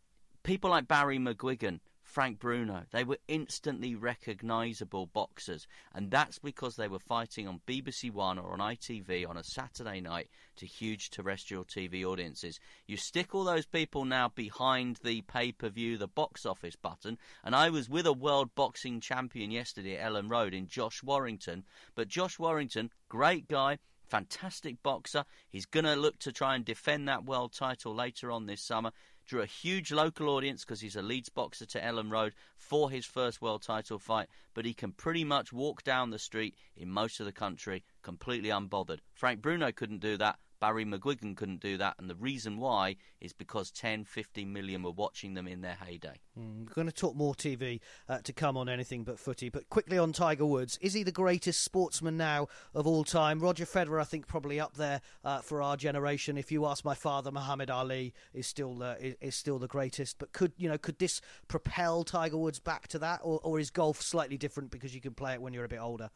people 0.45 0.71
like 0.71 0.87
Barry 0.87 1.19
McGuigan, 1.19 1.81
Frank 2.15 2.39
Bruno. 2.39 2.85
They 2.93 3.03
were 3.03 3.19
instantly 3.27 3.97
recognisable 3.97 5.07
boxers, 5.07 5.67
and 5.93 6.13
that's 6.13 6.39
because 6.39 6.77
they 6.77 6.87
were 6.87 7.01
fighting 7.01 7.49
on 7.49 7.61
BBC 7.67 8.13
One 8.13 8.39
or 8.39 8.53
on 8.53 8.61
ITV 8.61 9.29
on 9.29 9.37
a 9.37 9.43
Saturday 9.43 10.01
night 10.01 10.31
to 10.59 10.65
huge 10.65 11.11
terrestrial 11.11 11.65
TV 11.65 12.05
audiences. 12.05 12.61
You 12.87 12.99
stick 12.99 13.35
all 13.35 13.43
those 13.43 13.67
people 13.67 14.05
now 14.05 14.29
behind 14.29 15.01
the 15.03 15.23
pay 15.23 15.51
per 15.51 15.69
view, 15.69 15.99
the 15.99 16.07
box 16.07 16.47
office 16.47 16.77
button, 16.77 17.19
and 17.43 17.53
I 17.53 17.69
was 17.71 17.91
with 17.91 18.07
a 18.07 18.13
world 18.13 18.55
boxing 18.55 19.01
champion 19.01 19.51
yesterday 19.51 19.97
at 19.97 20.13
Elland 20.13 20.31
Road 20.31 20.55
in 20.55 20.69
Josh 20.69 21.03
Warrington, 21.03 21.65
but 21.97 22.07
Josh 22.07 22.39
Warrington, 22.39 22.93
great 23.09 23.49
guy 23.49 23.81
fantastic 24.07 24.83
boxer. 24.83 25.25
He's 25.49 25.67
going 25.67 25.87
to 25.87 25.97
look 25.97 26.19
to 26.21 26.31
try 26.31 26.55
and 26.55 26.65
defend 26.65 27.09
that 27.09 27.25
world 27.25 27.53
title 27.53 27.95
later 27.95 28.31
on 28.31 28.47
this 28.47 28.63
summer. 28.63 28.93
Drew 29.27 29.41
a 29.41 29.47
huge 29.47 29.91
local 29.91 30.29
audience 30.29 30.65
because 30.65 30.81
he's 30.81 30.97
a 30.97 31.03
Leeds 31.03 31.29
boxer 31.29 31.67
to 31.67 31.81
Elland 31.81 32.11
Road 32.11 32.35
for 32.57 32.91
his 32.91 33.07
first 33.07 33.41
world 33.41 33.63
title 33.63 33.99
fight, 33.99 34.29
but 34.53 34.65
he 34.65 34.75
can 34.75 34.93
pretty 34.93 35.25
much 35.25 35.53
walk 35.53 35.83
down 35.83 36.11
the 36.11 36.19
street 36.19 36.55
in 36.77 36.91
most 36.91 37.21
of 37.21 37.27
the 37.27 37.33
country 37.33 37.85
completely 38.03 38.51
unbothered. 38.51 39.01
Frank 39.15 39.41
Bruno 39.41 39.73
couldn't 39.73 40.01
do 40.01 40.17
that. 40.19 40.39
Barry 40.65 40.87
McGuigan 40.87 41.37
couldn't 41.37 41.61
do 41.61 41.77
that, 41.77 41.97
and 41.99 42.09
the 42.09 42.15
reason 42.15 42.57
why 42.57 42.97
is 43.21 43.35
because 43.35 43.71
10, 43.71 44.05
15 44.05 44.51
million 44.51 44.83
were 44.83 44.93
watching 44.93 45.35
them 45.35 45.47
in 45.47 45.61
their 45.61 45.75
heyday. 45.75 46.19
Mm, 46.41 46.67
we're 46.67 46.73
going 46.73 46.87
to 46.87 46.93
talk 46.93 47.15
more 47.15 47.35
TV 47.35 47.81
uh, 48.09 48.21
to 48.21 48.33
come 48.33 48.57
on 48.57 48.67
anything 48.71 49.05
but 49.05 49.19
footy, 49.19 49.51
but 49.51 49.69
quickly 49.69 49.99
on 49.99 50.15
Tiger 50.15 50.47
Woods. 50.47 50.79
Is 50.81 50.95
he 50.95 51.03
the 51.03 51.13
greatest 51.13 51.63
sportsman 51.63 52.17
now 52.17 52.49
of 52.73 52.87
all 52.87 53.05
time? 53.05 53.41
Roger 53.41 53.67
Federer, 53.67 54.01
I 54.01 54.05
think, 54.05 54.27
probably 54.27 54.59
up 54.59 54.79
there 54.79 55.03
uh, 55.23 55.43
for 55.43 55.61
our 55.61 55.77
generation. 55.77 56.39
If 56.39 56.51
you 56.51 56.65
ask 56.65 56.83
my 56.83 56.95
father, 56.95 57.31
Muhammad 57.31 57.69
Ali 57.69 58.15
is 58.33 58.47
still 58.47 58.83
uh, 58.83 58.95
is, 58.99 59.17
is, 59.21 59.35
still 59.35 59.59
the 59.59 59.69
greatest. 59.69 60.19
But 60.19 60.33
could 60.33 60.55
you 60.57 60.71
know 60.71 60.79
could 60.79 60.99
this 60.99 61.21
propel 61.47 62.05
Tiger 62.05 62.39
Woods 62.39 62.59
back 62.59 62.89
to 62.89 62.99
that, 63.01 63.21
or, 63.23 63.39
or 63.43 63.61
is 63.61 63.69
golf 63.69 64.01
slightly 64.01 64.39
different 64.39 64.71
because 64.71 64.95
you 64.95 65.03
can 65.03 65.13
play 65.13 65.35
it 65.35 65.43
when 65.43 65.53
you're 65.53 65.67
a 65.67 65.69
bit 65.69 65.81
older? 65.81 66.09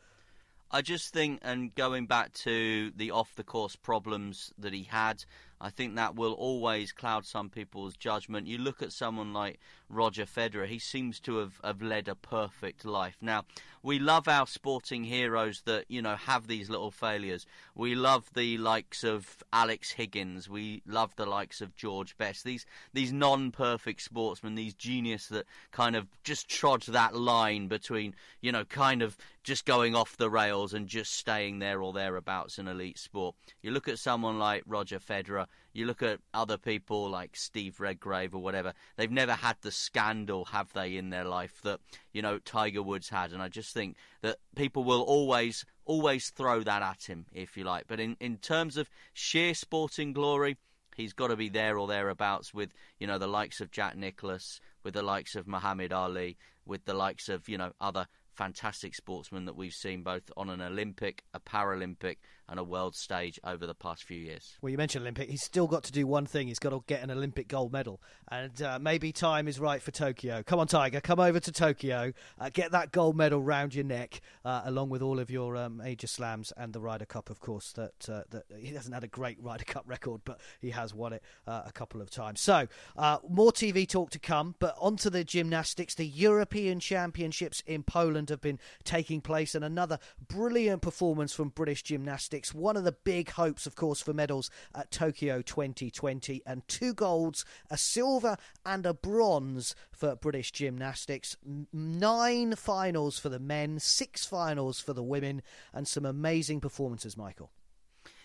I 0.70 0.82
just 0.82 1.14
think, 1.14 1.40
and 1.42 1.74
going 1.74 2.06
back 2.06 2.34
to 2.34 2.92
the 2.94 3.10
off 3.10 3.34
the 3.34 3.44
course 3.44 3.74
problems 3.74 4.52
that 4.58 4.74
he 4.74 4.82
had, 4.82 5.24
I 5.60 5.70
think 5.70 5.96
that 5.96 6.14
will 6.14 6.32
always 6.32 6.92
cloud 6.92 7.26
some 7.26 7.50
people's 7.50 7.96
judgment. 7.96 8.46
You 8.46 8.58
look 8.58 8.82
at 8.82 8.92
someone 8.92 9.32
like 9.32 9.58
Roger 9.88 10.24
Federer, 10.24 10.66
he 10.66 10.78
seems 10.78 11.18
to 11.20 11.38
have, 11.38 11.60
have 11.64 11.82
led 11.82 12.08
a 12.08 12.14
perfect 12.14 12.84
life. 12.84 13.16
Now, 13.20 13.44
we 13.82 13.98
love 13.98 14.28
our 14.28 14.46
sporting 14.46 15.04
heroes 15.04 15.62
that, 15.64 15.84
you 15.88 16.02
know, 16.02 16.16
have 16.16 16.46
these 16.46 16.68
little 16.68 16.90
failures. 16.90 17.46
We 17.74 17.94
love 17.94 18.30
the 18.34 18.58
likes 18.58 19.04
of 19.04 19.42
Alex 19.52 19.92
Higgins. 19.92 20.48
We 20.48 20.82
love 20.86 21.14
the 21.16 21.26
likes 21.26 21.60
of 21.60 21.74
George 21.74 22.16
Best. 22.18 22.44
These 22.44 22.66
these 22.92 23.12
non 23.12 23.50
perfect 23.50 24.02
sportsmen, 24.02 24.54
these 24.54 24.74
genius 24.74 25.28
that 25.28 25.46
kind 25.70 25.96
of 25.96 26.06
just 26.22 26.48
trod 26.48 26.82
that 26.82 27.14
line 27.14 27.68
between, 27.68 28.14
you 28.40 28.52
know, 28.52 28.64
kind 28.64 29.02
of 29.02 29.16
just 29.42 29.64
going 29.64 29.94
off 29.94 30.16
the 30.16 30.28
rails 30.28 30.74
and 30.74 30.88
just 30.88 31.14
staying 31.14 31.58
there 31.58 31.80
or 31.82 31.92
thereabouts 31.92 32.58
in 32.58 32.68
elite 32.68 32.98
sport. 32.98 33.34
You 33.62 33.70
look 33.70 33.88
at 33.88 33.98
someone 33.98 34.38
like 34.38 34.62
Roger 34.66 34.98
Federer, 34.98 35.46
you 35.72 35.86
look 35.86 36.02
at 36.02 36.20
other 36.34 36.56
people 36.56 37.08
like 37.08 37.36
Steve 37.36 37.78
Redgrave 37.78 38.34
or 38.34 38.42
whatever, 38.42 38.72
they've 38.96 39.10
never 39.10 39.32
had 39.32 39.56
the 39.60 39.70
scandal, 39.70 40.46
have 40.46 40.72
they, 40.72 40.96
in 40.96 41.10
their 41.10 41.24
life 41.24 41.60
that, 41.62 41.80
you 42.12 42.22
know, 42.22 42.38
Tiger 42.38 42.82
Woods 42.82 43.08
had. 43.08 43.32
And 43.32 43.42
I 43.42 43.48
just 43.48 43.74
think 43.74 43.96
that 44.22 44.38
people 44.56 44.84
will 44.84 45.02
always, 45.02 45.64
always 45.84 46.30
throw 46.30 46.62
that 46.62 46.82
at 46.82 47.04
him, 47.04 47.26
if 47.32 47.56
you 47.56 47.64
like. 47.64 47.84
But 47.86 48.00
in, 48.00 48.16
in 48.20 48.38
terms 48.38 48.76
of 48.76 48.90
sheer 49.12 49.54
sporting 49.54 50.12
glory, 50.12 50.56
he's 50.96 51.12
got 51.12 51.28
to 51.28 51.36
be 51.36 51.48
there 51.48 51.78
or 51.78 51.86
thereabouts 51.86 52.52
with, 52.52 52.72
you 52.98 53.06
know, 53.06 53.18
the 53.18 53.28
likes 53.28 53.60
of 53.60 53.70
Jack 53.70 53.96
Nicklaus, 53.96 54.60
with 54.82 54.94
the 54.94 55.02
likes 55.02 55.36
of 55.36 55.46
Muhammad 55.46 55.92
Ali, 55.92 56.38
with 56.66 56.84
the 56.86 56.94
likes 56.94 57.28
of, 57.28 57.48
you 57.48 57.58
know, 57.58 57.72
other 57.80 58.06
fantastic 58.34 58.94
sportsmen 58.94 59.46
that 59.46 59.56
we've 59.56 59.74
seen 59.74 60.02
both 60.02 60.30
on 60.36 60.48
an 60.48 60.60
Olympic, 60.60 61.24
a 61.34 61.40
Paralympic, 61.40 62.16
and 62.48 62.58
a 62.58 62.64
world 62.64 62.96
stage 62.96 63.38
over 63.44 63.66
the 63.66 63.74
past 63.74 64.04
few 64.04 64.18
years. 64.18 64.56
Well, 64.62 64.70
you 64.70 64.78
mentioned 64.78 65.02
Olympic. 65.02 65.28
He's 65.28 65.42
still 65.42 65.66
got 65.66 65.84
to 65.84 65.92
do 65.92 66.06
one 66.06 66.26
thing. 66.26 66.48
He's 66.48 66.58
got 66.58 66.70
to 66.70 66.82
get 66.86 67.02
an 67.02 67.10
Olympic 67.10 67.48
gold 67.48 67.72
medal. 67.72 68.00
And 68.30 68.60
uh, 68.62 68.78
maybe 68.78 69.12
time 69.12 69.48
is 69.48 69.60
right 69.60 69.82
for 69.82 69.90
Tokyo. 69.90 70.42
Come 70.42 70.58
on, 70.58 70.66
Tiger. 70.66 71.00
Come 71.00 71.20
over 71.20 71.40
to 71.40 71.52
Tokyo. 71.52 72.12
Uh, 72.38 72.50
get 72.52 72.72
that 72.72 72.92
gold 72.92 73.16
medal 73.16 73.42
round 73.42 73.74
your 73.74 73.84
neck, 73.84 74.20
uh, 74.44 74.62
along 74.64 74.88
with 74.88 75.02
all 75.02 75.18
of 75.18 75.30
your 75.30 75.56
um, 75.56 75.78
major 75.78 76.06
slams 76.06 76.52
and 76.56 76.72
the 76.72 76.80
Ryder 76.80 77.06
Cup, 77.06 77.30
of 77.30 77.40
course. 77.40 77.72
That, 77.72 78.08
uh, 78.08 78.22
that 78.30 78.44
He 78.58 78.68
hasn't 78.74 78.94
had 78.94 79.04
a 79.04 79.08
great 79.08 79.42
Ryder 79.42 79.64
Cup 79.64 79.84
record, 79.86 80.22
but 80.24 80.40
he 80.60 80.70
has 80.70 80.94
won 80.94 81.12
it 81.12 81.22
uh, 81.46 81.62
a 81.66 81.72
couple 81.72 82.00
of 82.00 82.10
times. 82.10 82.40
So, 82.40 82.66
uh, 82.96 83.18
more 83.28 83.52
TV 83.52 83.88
talk 83.88 84.10
to 84.10 84.18
come. 84.18 84.54
But 84.58 84.74
onto 84.78 85.10
the 85.10 85.24
gymnastics. 85.24 85.94
The 85.94 86.06
European 86.06 86.80
Championships 86.80 87.62
in 87.66 87.82
Poland 87.82 88.30
have 88.30 88.40
been 88.40 88.58
taking 88.84 89.20
place, 89.20 89.54
and 89.54 89.64
another 89.64 89.98
brilliant 90.26 90.82
performance 90.82 91.32
from 91.32 91.50
British 91.50 91.82
gymnastics 91.82 92.37
one 92.54 92.76
of 92.76 92.84
the 92.84 92.92
big 92.92 93.30
hopes, 93.30 93.66
of 93.66 93.74
course, 93.74 94.00
for 94.00 94.12
medals 94.12 94.50
at 94.74 94.90
Tokyo 94.90 95.42
2020, 95.42 96.42
and 96.46 96.66
two 96.68 96.94
golds, 96.94 97.44
a 97.70 97.76
silver, 97.76 98.36
and 98.64 98.86
a 98.86 98.94
bronze 98.94 99.74
for 99.90 100.16
British 100.16 100.52
gymnastics. 100.52 101.36
Nine 101.72 102.54
finals 102.54 103.18
for 103.18 103.28
the 103.28 103.38
men, 103.38 103.78
six 103.78 104.24
finals 104.24 104.80
for 104.80 104.92
the 104.92 105.02
women, 105.02 105.42
and 105.72 105.88
some 105.88 106.04
amazing 106.04 106.60
performances, 106.60 107.16
Michael. 107.16 107.50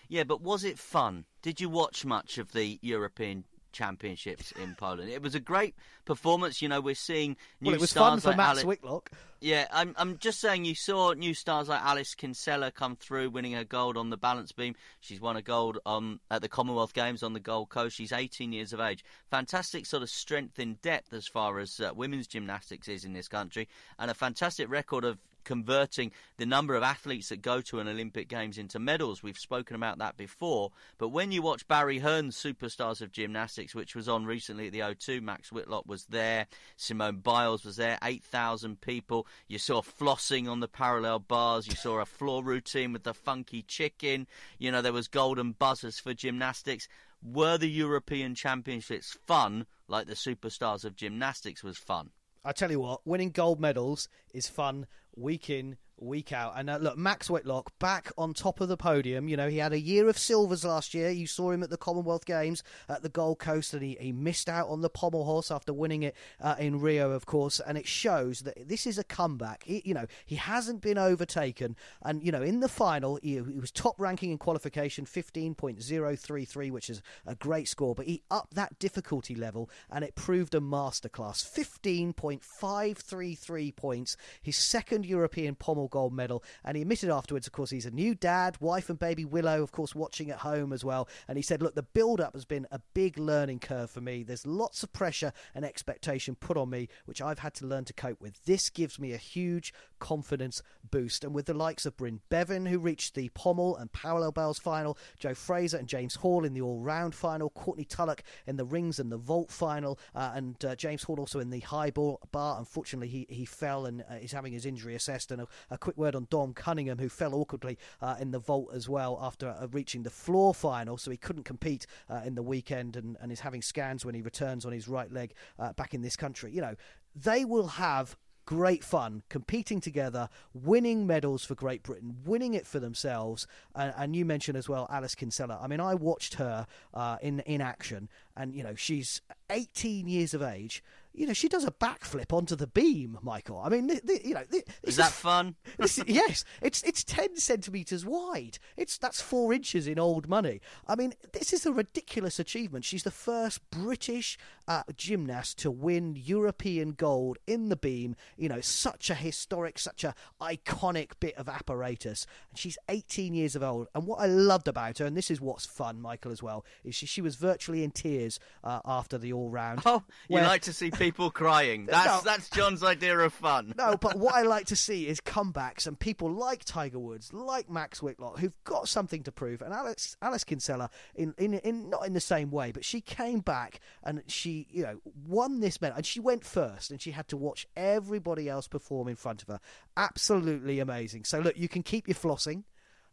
Yeah, 0.08 0.24
but 0.24 0.40
was 0.40 0.64
it 0.64 0.78
fun? 0.78 1.24
Did 1.42 1.60
you 1.60 1.68
watch 1.68 2.04
much 2.04 2.38
of 2.38 2.52
the 2.52 2.78
European 2.82 3.44
Championships 3.74 4.52
in 4.52 4.74
Poland. 4.74 5.10
It 5.10 5.20
was 5.20 5.34
a 5.34 5.40
great 5.40 5.74
performance. 6.06 6.62
You 6.62 6.68
know, 6.68 6.80
we're 6.80 6.94
seeing 6.94 7.36
new 7.60 7.66
well, 7.66 7.74
it 7.74 7.80
was 7.80 7.90
stars 7.90 8.10
fun 8.10 8.20
for 8.20 8.28
like 8.28 8.36
Max 8.38 8.48
Alice... 8.50 8.64
Whitlock. 8.64 9.10
Yeah, 9.40 9.66
I'm 9.70 9.94
I'm 9.98 10.16
just 10.16 10.40
saying 10.40 10.64
you 10.64 10.74
saw 10.74 11.12
new 11.12 11.34
stars 11.34 11.68
like 11.68 11.82
Alice 11.82 12.14
Kinsella 12.14 12.70
come 12.70 12.96
through, 12.96 13.28
winning 13.28 13.52
her 13.52 13.64
gold 13.64 13.98
on 13.98 14.08
the 14.08 14.16
balance 14.16 14.52
beam. 14.52 14.74
She's 15.00 15.20
won 15.20 15.36
a 15.36 15.42
gold 15.42 15.80
um, 15.84 16.20
at 16.30 16.40
the 16.40 16.48
Commonwealth 16.48 16.94
Games 16.94 17.22
on 17.22 17.34
the 17.34 17.40
Gold 17.40 17.68
Coast. 17.68 17.96
She's 17.96 18.12
18 18.12 18.54
years 18.54 18.72
of 18.72 18.80
age. 18.80 19.04
Fantastic 19.30 19.84
sort 19.84 20.02
of 20.02 20.08
strength 20.08 20.58
in 20.58 20.78
depth 20.80 21.12
as 21.12 21.26
far 21.26 21.58
as 21.58 21.78
uh, 21.78 21.90
women's 21.94 22.26
gymnastics 22.26 22.88
is 22.88 23.04
in 23.04 23.12
this 23.12 23.28
country, 23.28 23.68
and 23.98 24.10
a 24.10 24.14
fantastic 24.14 24.70
record 24.70 25.04
of 25.04 25.18
converting 25.44 26.10
the 26.36 26.46
number 26.46 26.74
of 26.74 26.82
athletes 26.82 27.28
that 27.28 27.42
go 27.42 27.60
to 27.62 27.80
an 27.80 27.88
Olympic 27.88 28.28
Games 28.28 28.58
into 28.58 28.78
medals. 28.78 29.22
We've 29.22 29.38
spoken 29.38 29.76
about 29.76 29.98
that 29.98 30.16
before. 30.16 30.72
But 30.98 31.10
when 31.10 31.32
you 31.32 31.42
watch 31.42 31.68
Barry 31.68 31.98
Hearn's 31.98 32.36
Superstars 32.36 33.00
of 33.00 33.12
Gymnastics, 33.12 33.74
which 33.74 33.94
was 33.94 34.08
on 34.08 34.26
recently 34.26 34.66
at 34.66 34.72
the 34.72 34.80
O2, 34.80 35.22
Max 35.22 35.52
Whitlock 35.52 35.84
was 35.86 36.06
there, 36.06 36.46
Simone 36.76 37.18
Biles 37.18 37.64
was 37.64 37.76
there, 37.76 37.98
8,000 38.02 38.80
people. 38.80 39.26
You 39.48 39.58
saw 39.58 39.82
flossing 39.82 40.48
on 40.48 40.60
the 40.60 40.68
parallel 40.68 41.20
bars, 41.20 41.66
you 41.66 41.74
saw 41.74 42.00
a 42.00 42.06
floor 42.06 42.42
routine 42.42 42.92
with 42.92 43.04
the 43.04 43.14
funky 43.14 43.62
chicken, 43.62 44.26
you 44.58 44.70
know, 44.72 44.82
there 44.82 44.92
was 44.92 45.08
golden 45.08 45.52
buzzers 45.52 45.98
for 45.98 46.14
gymnastics. 46.14 46.88
Were 47.22 47.56
the 47.56 47.70
European 47.70 48.34
Championships 48.34 49.16
fun 49.26 49.66
like 49.88 50.06
the 50.06 50.14
Superstars 50.14 50.84
of 50.84 50.96
Gymnastics 50.96 51.64
was 51.64 51.78
fun? 51.78 52.10
I 52.44 52.52
tell 52.52 52.70
you 52.70 52.80
what, 52.80 53.06
winning 53.06 53.30
gold 53.30 53.60
medals 53.60 54.08
is 54.32 54.48
fun. 54.48 54.86
Week 55.16 55.48
in, 55.48 55.76
week 56.04 56.32
out. 56.32 56.54
And 56.56 56.70
uh, 56.70 56.76
look, 56.76 56.96
Max 56.96 57.28
Whitlock 57.28 57.76
back 57.78 58.12
on 58.16 58.34
top 58.34 58.60
of 58.60 58.68
the 58.68 58.76
podium. 58.76 59.28
You 59.28 59.36
know, 59.36 59.48
he 59.48 59.58
had 59.58 59.72
a 59.72 59.80
year 59.80 60.08
of 60.08 60.18
silvers 60.18 60.64
last 60.64 60.94
year. 60.94 61.10
You 61.10 61.26
saw 61.26 61.50
him 61.50 61.62
at 61.62 61.70
the 61.70 61.76
Commonwealth 61.76 62.26
Games 62.26 62.62
at 62.88 63.02
the 63.02 63.08
Gold 63.08 63.38
Coast, 63.38 63.74
and 63.74 63.82
he, 63.82 63.96
he 64.00 64.12
missed 64.12 64.48
out 64.48 64.68
on 64.68 64.80
the 64.80 64.90
pommel 64.90 65.24
horse 65.24 65.50
after 65.50 65.72
winning 65.72 66.02
it 66.02 66.14
uh, 66.40 66.56
in 66.58 66.80
Rio, 66.80 67.10
of 67.10 67.26
course. 67.26 67.60
And 67.60 67.78
it 67.78 67.86
shows 67.86 68.40
that 68.40 68.68
this 68.68 68.86
is 68.86 68.98
a 68.98 69.04
comeback. 69.04 69.64
He, 69.64 69.82
you 69.84 69.94
know, 69.94 70.06
he 70.24 70.36
hasn't 70.36 70.80
been 70.80 70.98
overtaken. 70.98 71.76
And, 72.02 72.22
you 72.22 72.32
know, 72.32 72.42
in 72.42 72.60
the 72.60 72.68
final, 72.68 73.18
he, 73.22 73.34
he 73.34 73.58
was 73.58 73.70
top 73.70 74.00
ranking 74.00 74.30
in 74.30 74.38
qualification, 74.38 75.06
15.033, 75.06 76.70
which 76.70 76.90
is 76.90 77.02
a 77.26 77.34
great 77.34 77.68
score. 77.68 77.94
But 77.94 78.06
he 78.06 78.22
upped 78.30 78.54
that 78.54 78.78
difficulty 78.78 79.34
level, 79.34 79.70
and 79.90 80.04
it 80.04 80.14
proved 80.14 80.54
a 80.54 80.60
masterclass. 80.60 81.44
15.533 81.44 83.76
points, 83.76 84.16
his 84.42 84.56
second 84.56 85.06
European 85.06 85.54
pommel 85.54 85.88
gold 85.94 86.12
medal. 86.12 86.42
And 86.64 86.76
he 86.76 86.82
admitted 86.82 87.08
afterwards, 87.08 87.46
of 87.46 87.52
course, 87.52 87.70
he's 87.70 87.86
a 87.86 87.90
new 87.92 88.16
dad, 88.16 88.56
wife 88.58 88.90
and 88.90 88.98
baby 88.98 89.24
Willow, 89.24 89.62
of 89.62 89.70
course, 89.70 89.94
watching 89.94 90.28
at 90.28 90.38
home 90.38 90.72
as 90.72 90.84
well. 90.84 91.08
And 91.28 91.38
he 91.38 91.42
said, 91.42 91.62
Look, 91.62 91.76
the 91.76 91.84
build 91.84 92.20
up 92.20 92.34
has 92.34 92.44
been 92.44 92.66
a 92.72 92.80
big 92.94 93.16
learning 93.16 93.60
curve 93.60 93.92
for 93.92 94.00
me. 94.00 94.24
There's 94.24 94.44
lots 94.44 94.82
of 94.82 94.92
pressure 94.92 95.32
and 95.54 95.64
expectation 95.64 96.34
put 96.34 96.56
on 96.56 96.68
me, 96.68 96.88
which 97.04 97.22
I've 97.22 97.38
had 97.38 97.54
to 97.54 97.66
learn 97.66 97.84
to 97.84 97.92
cope 97.92 98.20
with. 98.20 98.44
This 98.44 98.70
gives 98.70 98.98
me 98.98 99.12
a 99.12 99.16
huge 99.16 99.72
confidence 100.00 100.62
boost. 100.90 101.22
And 101.22 101.32
with 101.32 101.46
the 101.46 101.54
likes 101.54 101.86
of 101.86 101.96
Brinn 101.96 102.20
Bevan, 102.28 102.66
who 102.66 102.80
reached 102.80 103.14
the 103.14 103.28
pommel 103.28 103.76
and 103.76 103.92
parallel 103.92 104.32
bells 104.32 104.58
final, 104.58 104.98
Joe 105.20 105.34
Fraser 105.34 105.76
and 105.76 105.86
James 105.86 106.16
Hall 106.16 106.44
in 106.44 106.54
the 106.54 106.60
all 106.60 106.80
round 106.80 107.14
final, 107.14 107.50
Courtney 107.50 107.84
Tulloch 107.84 108.24
in 108.48 108.56
the 108.56 108.64
rings 108.64 108.98
and 108.98 109.12
the 109.12 109.16
vault 109.16 109.52
final, 109.52 110.00
uh, 110.16 110.32
and 110.34 110.62
uh, 110.64 110.74
James 110.74 111.04
Hall 111.04 111.20
also 111.20 111.38
in 111.38 111.50
the 111.50 111.60
high 111.60 111.92
bar. 111.92 112.58
Unfortunately, 112.58 113.08
he, 113.08 113.26
he 113.28 113.44
fell 113.44 113.86
and 113.86 114.02
uh, 114.10 114.14
is 114.14 114.32
having 114.32 114.52
his 114.52 114.66
injury 114.66 114.96
assessed. 114.96 115.30
And 115.30 115.46
a, 115.74 115.78
quick 115.78 115.96
word 115.96 116.14
on 116.14 116.26
Dom 116.30 116.54
Cunningham, 116.54 116.98
who 116.98 117.08
fell 117.08 117.34
awkwardly 117.34 117.78
uh, 118.00 118.16
in 118.20 118.30
the 118.30 118.38
vault 118.38 118.70
as 118.72 118.88
well 118.88 119.18
after 119.20 119.48
uh, 119.48 119.66
reaching 119.72 120.02
the 120.02 120.10
floor 120.10 120.54
final, 120.54 120.96
so 120.96 121.10
he 121.10 121.16
couldn't 121.16 121.44
compete 121.44 121.86
uh, 122.08 122.22
in 122.24 122.34
the 122.34 122.42
weekend 122.42 122.96
and, 122.96 123.16
and 123.20 123.30
is 123.30 123.40
having 123.40 123.62
scans 123.62 124.04
when 124.04 124.14
he 124.14 124.22
returns 124.22 124.64
on 124.64 124.72
his 124.72 124.88
right 124.88 125.12
leg 125.12 125.34
back 125.76 125.94
in 125.94 126.02
this 126.02 126.16
country. 126.16 126.50
You 126.52 126.60
know, 126.60 126.74
they 127.14 127.44
will 127.44 127.68
have 127.68 128.16
great 128.46 128.84
fun 128.84 129.22
competing 129.28 129.80
together, 129.80 130.28
winning 130.52 131.06
medals 131.06 131.44
for 131.44 131.54
Great 131.54 131.82
Britain, 131.82 132.16
winning 132.24 132.54
it 132.54 132.66
for 132.66 132.78
themselves. 132.78 133.46
And, 133.74 133.94
and 133.96 134.16
you 134.16 134.24
mentioned 134.24 134.56
as 134.56 134.68
well 134.68 134.86
Alice 134.90 135.14
Kinsella. 135.14 135.58
I 135.60 135.66
mean, 135.66 135.80
I 135.80 135.94
watched 135.94 136.34
her 136.34 136.66
uh, 136.92 137.16
in 137.22 137.40
in 137.40 137.60
action, 137.60 138.08
and 138.36 138.54
you 138.54 138.62
know 138.62 138.74
she's 138.74 139.20
18 139.50 140.08
years 140.08 140.34
of 140.34 140.42
age 140.42 140.82
you 141.14 141.26
know, 141.26 141.32
she 141.32 141.48
does 141.48 141.64
a 141.64 141.70
backflip 141.70 142.32
onto 142.32 142.56
the 142.56 142.66
beam, 142.66 143.18
Michael. 143.22 143.60
I 143.64 143.68
mean, 143.68 143.88
th- 143.88 144.04
th- 144.04 144.24
you 144.24 144.34
know, 144.34 144.42
is 144.82 144.96
that 144.96 145.12
fun? 145.12 145.54
yes, 146.06 146.44
it's 146.60 146.82
it's 146.82 147.04
ten 147.04 147.36
centimeters 147.36 148.04
wide. 148.04 148.58
It's 148.76 148.98
that's 148.98 149.20
four 149.20 149.52
inches 149.52 149.86
in 149.86 149.98
old 149.98 150.28
money. 150.28 150.60
I 150.88 150.96
mean, 150.96 151.14
this 151.32 151.52
is 151.52 151.64
a 151.66 151.72
ridiculous 151.72 152.38
achievement. 152.40 152.84
She's 152.84 153.04
the 153.04 153.10
first 153.12 153.60
British 153.70 154.36
uh, 154.66 154.82
gymnast 154.96 155.58
to 155.58 155.70
win 155.70 156.16
European 156.16 156.92
gold 156.92 157.38
in 157.46 157.68
the 157.68 157.76
beam. 157.76 158.16
You 158.36 158.48
know, 158.48 158.60
such 158.60 159.08
a 159.08 159.14
historic, 159.14 159.78
such 159.78 160.02
a 160.02 160.14
iconic 160.40 161.12
bit 161.20 161.36
of 161.36 161.48
apparatus. 161.48 162.26
And 162.50 162.58
she's 162.58 162.76
18 162.88 163.34
years 163.34 163.54
of 163.54 163.62
old. 163.62 163.86
And 163.94 164.06
what 164.06 164.20
I 164.20 164.26
loved 164.26 164.66
about 164.68 164.98
her, 164.98 165.06
and 165.06 165.16
this 165.16 165.30
is 165.30 165.40
what's 165.40 165.64
fun, 165.66 166.00
Michael, 166.00 166.32
as 166.32 166.42
well, 166.42 166.64
is 166.82 166.94
she, 166.94 167.06
she 167.06 167.20
was 167.20 167.36
virtually 167.36 167.84
in 167.84 167.90
tears 167.92 168.40
uh, 168.64 168.80
after 168.84 169.16
the 169.16 169.32
all 169.32 169.50
round. 169.50 169.82
Oh, 169.86 170.02
you 170.28 170.34
where- 170.34 170.44
like 170.44 170.62
to 170.62 170.72
see 170.72 170.90
people 170.90 171.03
crying. 171.12 171.86
That's 171.86 172.24
No. 172.24 172.30
that's 172.32 172.50
John's 172.50 172.82
idea 172.82 173.18
of 173.18 173.32
fun. 173.32 173.74
No, 173.76 173.96
but 173.96 174.16
what 174.16 174.34
I 174.34 174.42
like 174.54 174.66
to 174.66 174.76
see 174.76 175.06
is 175.06 175.20
comebacks 175.20 175.86
and 175.86 175.98
people 175.98 176.30
like 176.30 176.64
Tiger 176.64 176.98
Woods, 176.98 177.32
like 177.32 177.70
Max 177.70 178.02
Whitlock, 178.02 178.38
who've 178.38 178.54
got 178.64 178.88
something 178.88 179.22
to 179.24 179.32
prove. 179.32 179.62
And 179.62 179.72
Alice 179.72 180.16
Alice 180.22 180.44
Kinsella, 180.44 180.90
in, 181.14 181.34
in 181.38 181.54
in 181.54 181.90
not 181.90 182.06
in 182.06 182.12
the 182.12 182.20
same 182.20 182.50
way, 182.50 182.72
but 182.72 182.84
she 182.84 183.00
came 183.00 183.40
back 183.40 183.80
and 184.02 184.22
she, 184.26 184.66
you 184.70 184.82
know, 184.82 185.00
won 185.26 185.60
this 185.60 185.80
medal. 185.80 185.96
And 185.96 186.06
she 186.06 186.20
went 186.20 186.44
first, 186.44 186.90
and 186.90 187.00
she 187.00 187.10
had 187.10 187.28
to 187.28 187.36
watch 187.36 187.66
everybody 187.76 188.48
else 188.48 188.68
perform 188.68 189.08
in 189.08 189.16
front 189.16 189.42
of 189.42 189.48
her. 189.48 189.60
Absolutely 189.96 190.80
amazing. 190.80 191.24
So 191.24 191.38
look, 191.40 191.56
you 191.56 191.68
can 191.68 191.82
keep 191.82 192.08
your 192.08 192.14
flossing. 192.16 192.64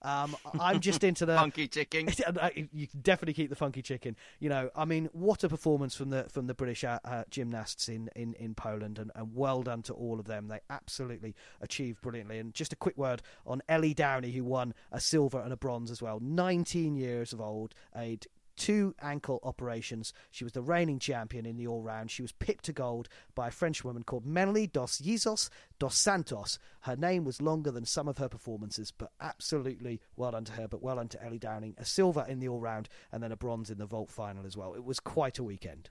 Um, 0.02 0.36
I'm 0.60 0.80
just 0.80 1.04
into 1.04 1.26
the 1.26 1.36
Funky 1.42 1.68
chicken. 1.68 2.08
you 2.74 2.88
can 2.88 3.02
definitely 3.02 3.34
keep 3.34 3.50
the 3.50 3.56
funky 3.56 3.82
chicken. 3.82 4.16
You 4.40 4.50
know, 4.50 4.70
I 4.76 4.86
mean, 4.86 5.10
what 5.14 5.44
a 5.44 5.50
performance 5.50 5.96
from 5.96 6.10
the 6.10 6.24
from 6.30 6.48
the 6.48 6.54
British 6.54 6.84
uh, 6.84 7.00
uh, 7.06 7.24
gymnasts 7.30 7.88
in, 7.88 8.10
in, 8.16 8.34
in 8.36 8.56
Poland, 8.56 8.98
and, 8.98 9.12
and 9.16 9.36
well 9.36 9.62
done 9.62 9.82
to 9.84 9.94
all 9.94 10.20
of 10.20 10.26
them. 10.26 10.48
They 10.48 10.60
absolutely 10.70 11.36
achieved 11.62 12.02
brilliantly. 12.02 12.40
And 12.40 12.54
just 12.54 12.74
a 12.74 12.76
quick 12.76 12.98
word 12.98 13.22
on 13.46 13.62
Ellie 13.70 13.94
Downie, 13.94 14.32
who 14.32 14.44
won 14.44 14.74
a 14.92 15.00
silver 15.00 15.40
and 15.40 15.54
a 15.54 15.58
bronze 15.58 15.92
as 15.92 16.02
well. 16.02 16.20
19 16.20 16.96
years 16.96 17.34
of 17.34 17.42
old, 17.42 17.76
a 17.96 18.18
two 18.62 18.94
ankle 19.02 19.40
operations. 19.42 20.14
She 20.30 20.44
was 20.44 20.54
the 20.54 20.62
reigning 20.62 21.00
champion 21.00 21.48
in 21.48 21.58
the 21.58 21.66
all 21.66 21.82
round. 21.82 22.12
She 22.12 22.22
was 22.22 22.32
pipped 22.32 22.66
to 22.66 22.74
gold 22.74 23.10
by 23.34 23.48
a 23.48 23.52
French 23.52 23.84
woman 23.84 24.04
called 24.04 24.24
Melanie 24.24 24.68
dos 24.68 25.02
Yizos 25.02 25.50
dos 25.80 25.98
Santos. 25.98 26.60
Her 26.82 26.96
name 26.96 27.24
was 27.24 27.42
longer 27.42 27.72
than 27.72 27.86
some 27.86 28.08
of 28.08 28.20
her 28.20 28.30
performances, 28.30 28.92
but 28.96 29.14
absolutely 29.20 30.00
well 30.16 30.30
done 30.30 30.46
to 30.46 30.52
her. 30.52 30.68
But 30.68 30.84
well 30.84 30.98
done 30.98 31.08
to 31.08 31.26
Ellie 31.26 31.40
Downing. 31.40 31.74
A 31.80 31.86
silver 31.86 32.24
in 32.30 32.40
the 32.40 32.50
all 32.50 32.60
round 32.60 32.88
and 33.12 33.24
then 33.24 33.32
a 33.32 33.36
bronze 33.36 33.72
in 33.72 33.80
the 33.80 33.88
vault 33.88 34.12
final 34.12 34.46
as 34.46 34.56
well. 34.56 34.76
It 34.76 34.84
was 34.84 35.00
quite 35.00 35.40
a 35.40 35.44
weekend. 35.44 35.90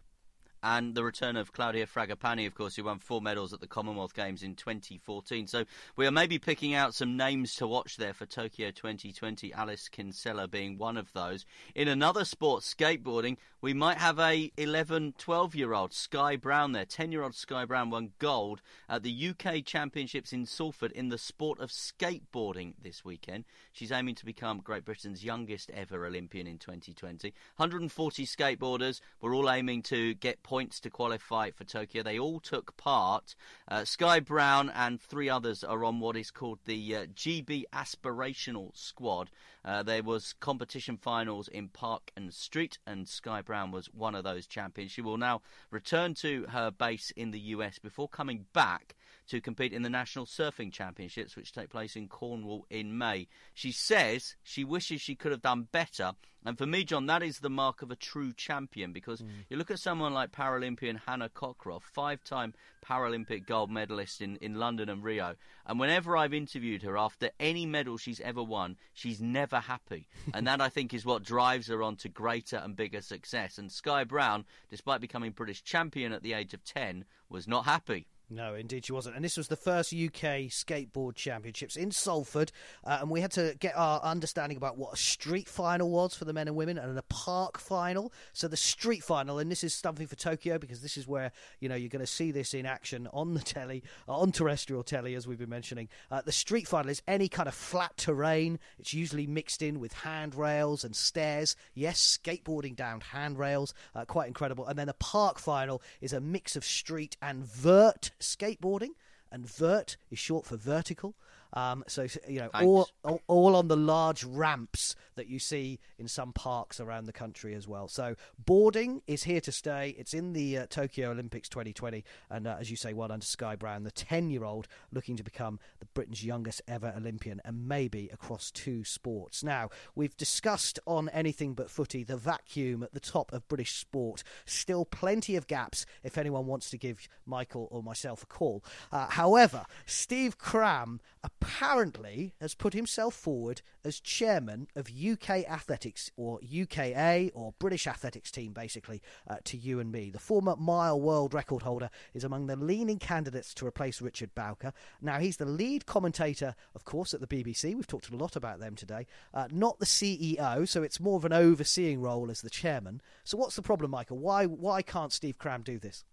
And 0.62 0.94
the 0.94 1.04
return 1.04 1.36
of 1.36 1.52
Claudia 1.52 1.86
Fragapane, 1.86 2.46
of 2.46 2.54
course, 2.54 2.76
who 2.76 2.84
won 2.84 2.98
four 2.98 3.20
medals 3.20 3.52
at 3.52 3.60
the 3.60 3.66
Commonwealth 3.66 4.14
Games 4.14 4.42
in 4.42 4.54
2014. 4.54 5.46
So 5.46 5.64
we 5.96 6.06
are 6.06 6.10
maybe 6.10 6.38
picking 6.38 6.74
out 6.74 6.94
some 6.94 7.16
names 7.16 7.54
to 7.56 7.66
watch 7.66 7.96
there 7.96 8.12
for 8.12 8.26
Tokyo 8.26 8.70
2020, 8.70 9.52
Alice 9.54 9.88
Kinsella 9.88 10.48
being 10.48 10.76
one 10.76 10.96
of 10.96 11.12
those. 11.12 11.46
In 11.74 11.88
another 11.88 12.24
sport, 12.24 12.62
skateboarding, 12.62 13.36
we 13.62 13.74
might 13.74 13.98
have 13.98 14.18
a 14.18 14.50
11, 14.56 15.14
12 15.18 15.54
year 15.54 15.72
old 15.72 15.92
Sky 15.92 16.36
Brown 16.36 16.72
there. 16.72 16.84
10 16.84 17.12
year 17.12 17.22
old 17.22 17.34
Sky 17.34 17.64
Brown 17.64 17.90
won 17.90 18.12
gold 18.18 18.62
at 18.88 19.02
the 19.02 19.28
UK 19.30 19.64
Championships 19.64 20.32
in 20.32 20.46
Salford 20.46 20.92
in 20.92 21.08
the 21.08 21.18
sport 21.18 21.60
of 21.60 21.70
skateboarding 21.70 22.74
this 22.82 23.04
weekend. 23.04 23.44
She's 23.72 23.92
aiming 23.92 24.14
to 24.16 24.24
become 24.24 24.60
Great 24.60 24.84
Britain's 24.84 25.24
youngest 25.24 25.70
ever 25.70 26.06
Olympian 26.06 26.46
in 26.46 26.58
2020. 26.58 27.32
140 27.56 28.26
skateboarders 28.26 29.00
were 29.20 29.34
all 29.34 29.50
aiming 29.50 29.82
to 29.82 30.14
get 30.14 30.42
points 30.50 30.80
to 30.80 30.90
qualify 30.90 31.48
for 31.52 31.62
Tokyo. 31.62 32.02
They 32.02 32.18
all 32.18 32.40
took 32.40 32.76
part. 32.76 33.36
Uh, 33.68 33.84
Sky 33.84 34.18
Brown 34.18 34.68
and 34.68 35.00
three 35.00 35.28
others 35.28 35.62
are 35.62 35.84
on 35.84 36.00
what 36.00 36.16
is 36.16 36.32
called 36.32 36.58
the 36.64 36.96
uh, 36.96 37.06
GB 37.06 37.66
Aspirational 37.72 38.76
Squad. 38.76 39.30
Uh, 39.64 39.84
there 39.84 40.02
was 40.02 40.32
competition 40.40 40.96
finals 40.96 41.46
in 41.46 41.68
Park 41.68 42.10
and 42.16 42.34
Street, 42.34 42.78
and 42.84 43.08
Sky 43.08 43.42
Brown 43.42 43.70
was 43.70 43.86
one 43.94 44.16
of 44.16 44.24
those 44.24 44.48
champions. 44.48 44.90
She 44.90 45.02
will 45.02 45.18
now 45.18 45.40
return 45.70 46.14
to 46.14 46.46
her 46.48 46.72
base 46.72 47.12
in 47.12 47.30
the 47.30 47.54
US 47.54 47.78
before 47.78 48.08
coming 48.08 48.46
back 48.52 48.96
to 49.30 49.40
compete 49.40 49.72
in 49.72 49.82
the 49.82 49.90
National 49.90 50.26
Surfing 50.26 50.72
Championships, 50.72 51.36
which 51.36 51.52
take 51.52 51.70
place 51.70 51.94
in 51.94 52.08
Cornwall 52.08 52.66
in 52.68 52.98
May. 52.98 53.28
She 53.54 53.70
says 53.70 54.34
she 54.42 54.64
wishes 54.64 55.00
she 55.00 55.14
could 55.14 55.30
have 55.30 55.40
done 55.40 55.68
better. 55.70 56.12
And 56.44 56.58
for 56.58 56.66
me, 56.66 56.84
John, 56.84 57.06
that 57.06 57.22
is 57.22 57.38
the 57.38 57.50
mark 57.50 57.82
of 57.82 57.90
a 57.90 57.96
true 57.96 58.32
champion 58.32 58.92
because 58.92 59.20
mm. 59.20 59.28
you 59.48 59.56
look 59.56 59.70
at 59.70 59.78
someone 59.78 60.14
like 60.14 60.32
Paralympian 60.32 60.98
Hannah 61.06 61.28
Cockcroft, 61.28 61.82
five 61.82 62.24
time 62.24 62.54
Paralympic 62.84 63.46
gold 63.46 63.70
medalist 63.70 64.20
in, 64.20 64.36
in 64.36 64.54
London 64.54 64.88
and 64.88 65.04
Rio. 65.04 65.36
And 65.66 65.78
whenever 65.78 66.16
I've 66.16 66.34
interviewed 66.34 66.82
her 66.82 66.98
after 66.98 67.30
any 67.38 67.66
medal 67.66 67.98
she's 67.98 68.20
ever 68.20 68.42
won, 68.42 68.78
she's 68.94 69.20
never 69.20 69.60
happy. 69.60 70.08
and 70.34 70.46
that, 70.46 70.60
I 70.60 70.68
think, 70.70 70.92
is 70.92 71.04
what 71.04 71.22
drives 71.22 71.68
her 71.68 71.82
on 71.82 71.96
to 71.96 72.08
greater 72.08 72.56
and 72.56 72.74
bigger 72.74 73.02
success. 73.02 73.58
And 73.58 73.70
Sky 73.70 74.02
Brown, 74.02 74.44
despite 74.70 75.00
becoming 75.00 75.32
British 75.32 75.62
champion 75.62 76.12
at 76.12 76.22
the 76.22 76.32
age 76.32 76.54
of 76.54 76.64
10, 76.64 77.04
was 77.28 77.46
not 77.46 77.66
happy. 77.66 78.06
No, 78.32 78.54
indeed 78.54 78.84
she 78.84 78.92
wasn't. 78.92 79.16
And 79.16 79.24
this 79.24 79.36
was 79.36 79.48
the 79.48 79.56
first 79.56 79.92
UK 79.92 80.46
skateboard 80.50 81.16
championships 81.16 81.74
in 81.74 81.90
Salford. 81.90 82.52
Uh, 82.84 82.98
and 83.00 83.10
we 83.10 83.20
had 83.20 83.32
to 83.32 83.56
get 83.58 83.76
our 83.76 84.00
understanding 84.02 84.56
about 84.56 84.78
what 84.78 84.94
a 84.94 84.96
street 84.96 85.48
final 85.48 85.90
was 85.90 86.14
for 86.14 86.24
the 86.24 86.32
men 86.32 86.46
and 86.46 86.56
women 86.56 86.78
and 86.78 86.96
a 86.96 87.02
park 87.02 87.58
final. 87.58 88.12
So 88.32 88.46
the 88.46 88.56
street 88.56 89.02
final, 89.02 89.40
and 89.40 89.50
this 89.50 89.64
is 89.64 89.74
something 89.74 90.06
for 90.06 90.14
Tokyo 90.14 90.58
because 90.58 90.80
this 90.80 90.96
is 90.96 91.08
where, 91.08 91.32
you 91.58 91.68
know, 91.68 91.74
you're 91.74 91.88
going 91.88 92.04
to 92.04 92.06
see 92.06 92.30
this 92.30 92.54
in 92.54 92.66
action 92.66 93.08
on 93.12 93.34
the 93.34 93.40
telly, 93.40 93.82
uh, 94.08 94.16
on 94.16 94.30
terrestrial 94.30 94.84
telly, 94.84 95.16
as 95.16 95.26
we've 95.26 95.38
been 95.38 95.50
mentioning. 95.50 95.88
Uh, 96.08 96.22
the 96.22 96.30
street 96.30 96.68
final 96.68 96.88
is 96.90 97.02
any 97.08 97.28
kind 97.28 97.48
of 97.48 97.54
flat 97.54 97.96
terrain. 97.96 98.60
It's 98.78 98.94
usually 98.94 99.26
mixed 99.26 99.60
in 99.60 99.80
with 99.80 99.92
handrails 99.92 100.84
and 100.84 100.94
stairs. 100.94 101.56
Yes, 101.74 102.20
skateboarding 102.22 102.76
down 102.76 103.00
handrails. 103.00 103.74
Uh, 103.92 104.04
quite 104.04 104.28
incredible. 104.28 104.68
And 104.68 104.78
then 104.78 104.86
the 104.86 104.94
park 104.94 105.40
final 105.40 105.82
is 106.00 106.12
a 106.12 106.20
mix 106.20 106.54
of 106.54 106.64
street 106.64 107.16
and 107.20 107.44
vert 107.44 108.12
skateboarding, 108.20 108.90
and 109.30 109.46
vert 109.46 109.96
is 110.10 110.18
short 110.18 110.46
for 110.46 110.56
vertical. 110.56 111.14
Um, 111.52 111.84
so 111.88 112.06
you 112.28 112.40
know, 112.40 112.50
all, 112.54 112.88
all 113.02 113.20
all 113.26 113.56
on 113.56 113.68
the 113.68 113.76
large 113.76 114.24
ramps 114.24 114.94
that 115.16 115.28
you 115.28 115.38
see 115.38 115.78
in 115.98 116.08
some 116.08 116.32
parks 116.32 116.80
around 116.80 117.06
the 117.06 117.12
country 117.12 117.54
as 117.54 117.66
well. 117.66 117.88
So 117.88 118.14
boarding 118.38 119.02
is 119.06 119.24
here 119.24 119.40
to 119.42 119.52
stay. 119.52 119.94
It's 119.98 120.14
in 120.14 120.32
the 120.32 120.58
uh, 120.58 120.66
Tokyo 120.68 121.10
Olympics 121.10 121.48
2020, 121.48 122.04
and 122.30 122.46
uh, 122.46 122.56
as 122.58 122.70
you 122.70 122.76
say, 122.76 122.92
well 122.92 123.12
under 123.12 123.26
Sky 123.26 123.56
Brown, 123.56 123.82
the 123.82 123.90
10-year-old 123.90 124.68
looking 124.92 125.16
to 125.16 125.22
become 125.22 125.58
the 125.80 125.86
Britain's 125.86 126.24
youngest 126.24 126.62
ever 126.68 126.92
Olympian, 126.96 127.40
and 127.44 127.68
maybe 127.68 128.08
across 128.12 128.50
two 128.50 128.84
sports. 128.84 129.42
Now 129.42 129.70
we've 129.94 130.16
discussed 130.16 130.78
on 130.86 131.08
anything 131.10 131.54
but 131.54 131.70
footy 131.70 132.04
the 132.04 132.16
vacuum 132.16 132.82
at 132.82 132.92
the 132.92 133.00
top 133.00 133.32
of 133.32 133.48
British 133.48 133.74
sport. 133.74 134.22
Still 134.44 134.84
plenty 134.84 135.36
of 135.36 135.46
gaps 135.46 135.86
if 136.02 136.16
anyone 136.16 136.46
wants 136.46 136.70
to 136.70 136.78
give 136.78 137.08
Michael 137.26 137.68
or 137.70 137.82
myself 137.82 138.22
a 138.22 138.26
call. 138.26 138.64
Uh, 138.92 139.08
however, 139.08 139.64
Steve 139.86 140.38
Cram 140.38 141.00
apparently 141.40 142.34
has 142.40 142.54
put 142.54 142.74
himself 142.74 143.14
forward 143.14 143.62
as 143.84 144.00
chairman 144.00 144.68
of 144.76 144.90
UK 144.90 145.48
Athletics 145.48 146.10
or 146.16 146.38
UKA 146.42 147.30
or 147.34 147.54
British 147.58 147.86
Athletics 147.86 148.30
team, 148.30 148.52
basically, 148.52 149.00
uh, 149.28 149.36
to 149.44 149.56
you 149.56 149.80
and 149.80 149.90
me. 149.90 150.10
The 150.10 150.18
former 150.18 150.56
mile 150.56 151.00
world 151.00 151.34
record 151.34 151.62
holder 151.62 151.90
is 152.14 152.24
among 152.24 152.46
the 152.46 152.56
leaning 152.56 152.98
candidates 152.98 153.54
to 153.54 153.66
replace 153.66 154.00
Richard 154.00 154.34
Bowker. 154.34 154.72
Now, 155.00 155.18
he's 155.18 155.38
the 155.38 155.46
lead 155.46 155.86
commentator, 155.86 156.54
of 156.74 156.84
course, 156.84 157.14
at 157.14 157.20
the 157.20 157.26
BBC. 157.26 157.74
We've 157.74 157.86
talked 157.86 158.10
a 158.10 158.16
lot 158.16 158.36
about 158.36 158.60
them 158.60 158.74
today. 158.74 159.06
Uh, 159.32 159.48
not 159.50 159.78
the 159.78 159.86
CEO, 159.86 160.68
so 160.68 160.82
it's 160.82 161.00
more 161.00 161.16
of 161.16 161.24
an 161.24 161.32
overseeing 161.32 162.00
role 162.00 162.30
as 162.30 162.42
the 162.42 162.50
chairman. 162.50 163.00
So, 163.24 163.38
what's 163.38 163.56
the 163.56 163.62
problem, 163.62 163.90
Michael? 163.90 164.18
Why 164.18 164.46
why 164.46 164.82
can't 164.82 165.12
Steve 165.12 165.38
Cram 165.38 165.62
do 165.62 165.78
this? 165.78 166.04